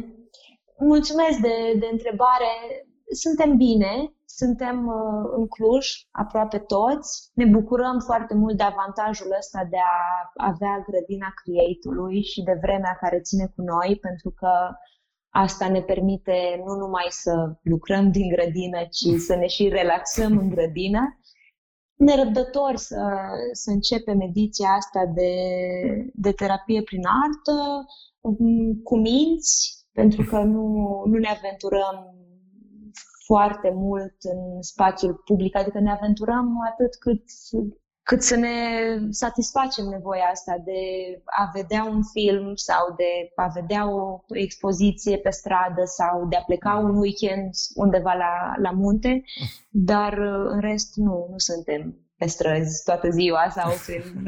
Mulțumesc 0.79 1.37
de, 1.39 1.55
de 1.79 1.87
întrebare. 1.91 2.51
suntem 3.23 3.55
bine, 3.57 3.93
suntem 4.25 4.77
uh, 4.87 5.23
în 5.37 5.47
Cluj, 5.47 5.85
aproape 6.11 6.59
toți. 6.59 7.11
Ne 7.33 7.45
bucurăm 7.45 7.99
foarte 7.99 8.33
mult 8.35 8.57
de 8.57 8.63
avantajul 8.63 9.31
ăsta 9.37 9.61
de 9.69 9.77
a 9.77 9.99
avea 10.51 10.73
grădina 10.87 11.29
Create-ului 11.41 12.21
și 12.31 12.41
de 12.43 12.55
vremea 12.61 12.97
care 13.01 13.19
ține 13.19 13.45
cu 13.55 13.61
noi, 13.61 13.97
pentru 14.07 14.29
că 14.39 14.51
asta 15.29 15.69
ne 15.69 15.81
permite 15.81 16.63
nu 16.65 16.73
numai 16.73 17.05
să 17.09 17.59
lucrăm 17.61 18.11
din 18.11 18.29
grădină, 18.29 18.81
ci 18.83 19.19
să 19.19 19.35
ne 19.35 19.47
și 19.47 19.67
relaxăm 19.67 20.37
în 20.37 20.49
grădină. 20.49 21.19
Nerăbdători 21.95 22.77
să, 22.77 23.01
să 23.51 23.71
începem 23.71 24.19
ediția 24.19 24.69
asta 24.69 25.05
de, 25.15 25.33
de 26.13 26.31
terapie 26.31 26.81
prin 26.81 27.01
artă, 27.05 27.85
cu 28.83 28.97
minți, 28.97 29.85
pentru 29.91 30.23
că 30.23 30.37
nu, 30.37 30.65
nu 31.05 31.17
ne 31.17 31.27
aventurăm 31.27 32.13
foarte 33.25 33.71
mult 33.75 34.15
în 34.19 34.61
spațiul 34.61 35.21
public, 35.25 35.55
adică 35.55 35.79
ne 35.79 35.91
aventurăm 35.91 36.59
atât 36.71 36.95
cât, 36.95 37.23
cât 38.09 38.21
să 38.23 38.35
ne 38.35 38.57
satisfacem 39.09 39.85
nevoia 39.85 40.29
asta 40.31 40.61
de 40.65 40.81
a 41.25 41.49
vedea 41.53 41.83
un 41.83 42.03
film 42.03 42.55
sau 42.55 42.93
de 42.95 43.31
a 43.35 43.47
vedea 43.47 43.89
o 43.89 44.19
expoziție 44.27 45.17
pe 45.17 45.29
stradă 45.29 45.83
sau 45.85 46.27
de 46.27 46.35
a 46.35 46.41
pleca 46.41 46.75
un 46.75 46.95
weekend 46.97 47.49
undeva 47.75 48.13
la, 48.13 48.53
la 48.61 48.71
munte, 48.71 49.23
dar 49.69 50.13
în 50.53 50.59
rest 50.59 50.95
nu, 50.95 51.27
nu 51.31 51.37
suntem 51.37 51.95
pe 52.17 52.27
străzi 52.27 52.83
toată 52.83 53.09
ziua 53.09 53.49
sau 53.49 53.71
prin 53.85 54.23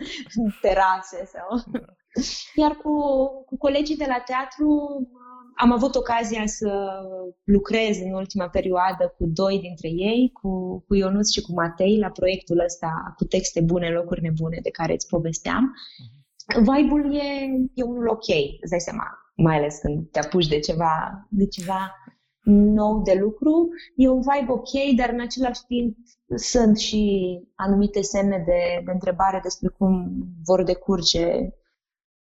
terase 0.64 1.30
sau... 1.32 1.58
Da. 1.72 1.80
Iar 2.54 2.72
cu, 2.72 2.92
cu 3.46 3.56
colegii 3.56 3.96
de 3.96 4.06
la 4.08 4.22
teatru 4.26 4.68
am 5.56 5.72
avut 5.72 5.94
ocazia 5.94 6.46
să 6.46 6.88
lucrez 7.44 8.00
în 8.00 8.12
ultima 8.12 8.48
perioadă 8.48 9.14
cu 9.18 9.24
doi 9.26 9.58
dintre 9.60 9.88
ei, 9.88 10.30
cu, 10.32 10.84
cu 10.86 10.94
Ionuț 10.94 11.30
și 11.30 11.40
cu 11.40 11.52
Matei, 11.52 11.98
la 11.98 12.10
proiectul 12.10 12.62
ăsta 12.64 13.14
cu 13.16 13.24
texte 13.24 13.60
bune, 13.60 13.90
locuri 13.90 14.22
nebune, 14.22 14.58
de 14.62 14.70
care 14.70 14.92
îți 14.92 15.06
povesteam. 15.06 15.72
Uh-huh. 15.74 16.22
Vibe-ul 16.56 17.14
e, 17.14 17.22
e 17.74 17.82
unul 17.82 18.08
ok, 18.08 18.28
îți 18.60 18.70
dai 18.70 18.80
seama, 18.80 19.04
mai 19.36 19.56
ales 19.56 19.78
când 19.78 20.10
te 20.10 20.18
apuci 20.18 20.48
de 20.48 20.58
ceva, 20.58 21.26
de 21.30 21.46
ceva 21.46 21.94
nou 22.44 23.02
de 23.02 23.14
lucru. 23.20 23.68
E 23.96 24.08
un 24.08 24.20
vibe 24.20 24.52
ok, 24.52 24.96
dar 24.96 25.08
în 25.08 25.20
același 25.20 25.60
timp 25.66 25.96
sunt 26.34 26.78
și 26.78 27.02
anumite 27.54 28.00
semne 28.00 28.42
de, 28.46 28.82
de 28.84 28.90
întrebare 28.92 29.40
despre 29.42 29.68
cum 29.68 30.12
vor 30.44 30.62
decurge 30.62 31.26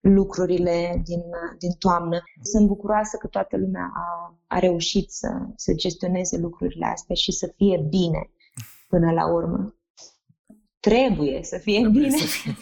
lucrurile 0.02 1.02
din, 1.06 1.22
din 1.58 1.72
toamnă. 1.80 2.20
Sunt 2.42 2.68
bucuroasă 2.68 3.18
că 3.18 3.28
toată 3.28 3.58
lumea 3.58 3.92
a, 3.96 4.38
a 4.48 4.60
reușit 4.60 5.12
să, 5.12 5.28
să 5.56 5.74
gestioneze 5.74 6.38
lucrurile 6.38 6.86
astea 6.86 7.16
și 7.16 7.32
să 7.32 7.54
fie 7.56 7.86
bine 7.90 8.32
până 8.88 9.12
la 9.12 9.34
urmă. 9.34 9.76
Trebuie 10.80 11.44
să 11.44 11.58
fie 11.58 11.80
Trebuie 11.80 12.02
bine. 12.02 12.18
Să 12.18 12.26
fie. 12.26 12.54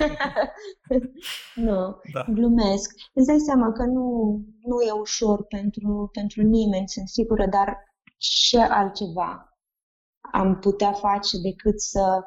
nu, 1.66 2.00
da. 2.14 2.26
glumesc. 2.34 2.94
Îți 3.14 3.28
dai 3.28 3.40
seama 3.40 3.72
că 3.72 3.84
nu, 3.84 4.40
nu 4.62 4.82
e 4.82 4.92
ușor 4.92 5.46
pentru, 5.46 6.10
pentru 6.12 6.42
nimeni, 6.42 6.90
sunt 6.90 7.08
sigură, 7.08 7.46
dar 7.46 7.78
ce 8.18 8.60
altceva 8.60 9.58
am 10.32 10.60
putea 10.60 10.92
face 10.92 11.38
decât 11.42 11.82
să 11.82 12.24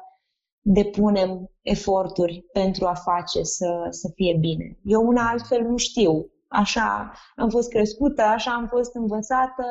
depunem 0.63 1.51
eforturi 1.61 2.45
pentru 2.53 2.85
a 2.85 2.93
face 2.93 3.43
să, 3.43 3.87
să 3.89 4.11
fie 4.15 4.37
bine. 4.39 4.79
Eu 4.83 5.07
una 5.07 5.29
altfel 5.29 5.61
nu 5.61 5.77
știu. 5.77 6.27
Așa 6.47 7.13
am 7.35 7.49
fost 7.49 7.69
crescută, 7.69 8.21
așa 8.21 8.51
am 8.51 8.67
fost 8.67 8.95
învățată 8.95 9.65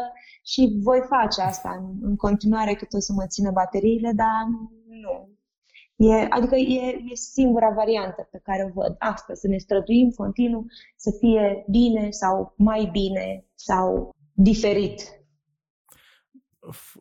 și 0.44 0.78
voi 0.82 1.00
face 1.08 1.40
asta 1.40 1.78
în, 1.80 2.08
în 2.08 2.16
continuare 2.16 2.74
cât 2.74 2.92
o 2.92 2.98
să 2.98 3.12
mă 3.12 3.26
țină 3.26 3.50
bateriile, 3.50 4.12
dar 4.14 4.46
nu. 4.88 5.28
E, 5.96 6.26
adică 6.30 6.56
e, 6.56 7.02
e 7.10 7.14
singura 7.14 7.70
variantă 7.70 8.28
pe 8.30 8.40
care 8.42 8.64
o 8.68 8.80
văd. 8.80 8.94
Asta, 8.98 9.34
să 9.34 9.48
ne 9.48 9.56
străduim 9.56 10.10
continuu 10.10 10.64
să 10.96 11.10
fie 11.18 11.64
bine 11.70 12.10
sau 12.10 12.54
mai 12.56 12.88
bine 12.92 13.46
sau 13.54 14.10
diferit 14.32 15.21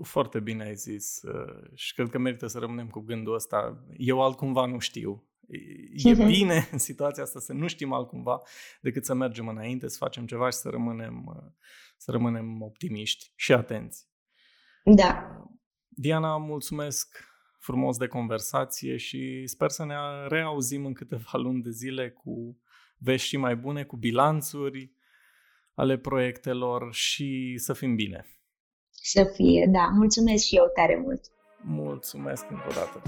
foarte 0.04 0.40
bine 0.40 0.64
ai 0.64 0.76
zis 0.76 1.22
uh, 1.22 1.70
și 1.74 1.94
cred 1.94 2.10
că 2.10 2.18
merită 2.18 2.48
să 2.48 2.60
rămânem 2.60 2.90
cu 2.90 3.00
gândul 3.00 3.34
ăsta. 3.34 3.86
Eu 3.98 4.22
altcumva 4.22 4.66
nu 4.66 4.80
știu. 4.80 5.26
E 5.94 6.14
bine 6.14 6.68
în 6.72 6.78
situația 6.78 7.24
asta 7.24 7.40
să 7.40 7.54
nu 7.54 7.68
știm 7.68 7.94
altcumva 7.94 8.42
decât 8.82 9.06
să 9.06 9.14
mergem 9.14 9.48
înainte, 9.48 9.88
să 9.88 9.98
facem 9.98 10.26
ceva 10.26 10.50
și 10.50 10.58
să 10.58 10.70
rămânem, 10.70 11.26
uh, 11.26 11.52
să 11.98 12.12
rămânem 12.12 12.62
optimiști 12.62 13.32
și 13.36 13.54
atenți. 13.54 14.10
Da. 14.84 15.42
Diana, 15.88 16.38
mulțumesc 16.38 17.30
frumos 17.60 17.98
de 17.98 18.08
conversație 18.08 18.98
și 18.98 19.48
sper 19.48 19.70
să 19.70 19.86
ne 19.86 19.96
reauzim 20.28 20.86
în 20.86 20.94
câteva 20.94 21.38
luni 21.44 21.62
de 21.62 21.70
zile 21.70 22.10
cu 22.10 22.60
vești 22.98 23.28
și 23.28 23.38
mai 23.38 23.56
bune, 23.56 23.84
cu 23.84 23.98
bilanțuri 23.98 24.92
ale 25.74 25.98
proiectelor 25.98 26.94
și 26.94 27.54
să 27.58 27.74
fim 27.74 27.96
bine 27.96 28.26
să 29.02 29.24
fie. 29.24 29.68
Da, 29.72 29.90
mulțumesc 29.94 30.44
și 30.44 30.56
eu 30.56 30.72
tare 30.76 31.02
mult! 31.04 31.22
Mulțumesc 31.62 32.46
încă 32.50 32.66
o 32.70 32.74
dată! 32.74 33.02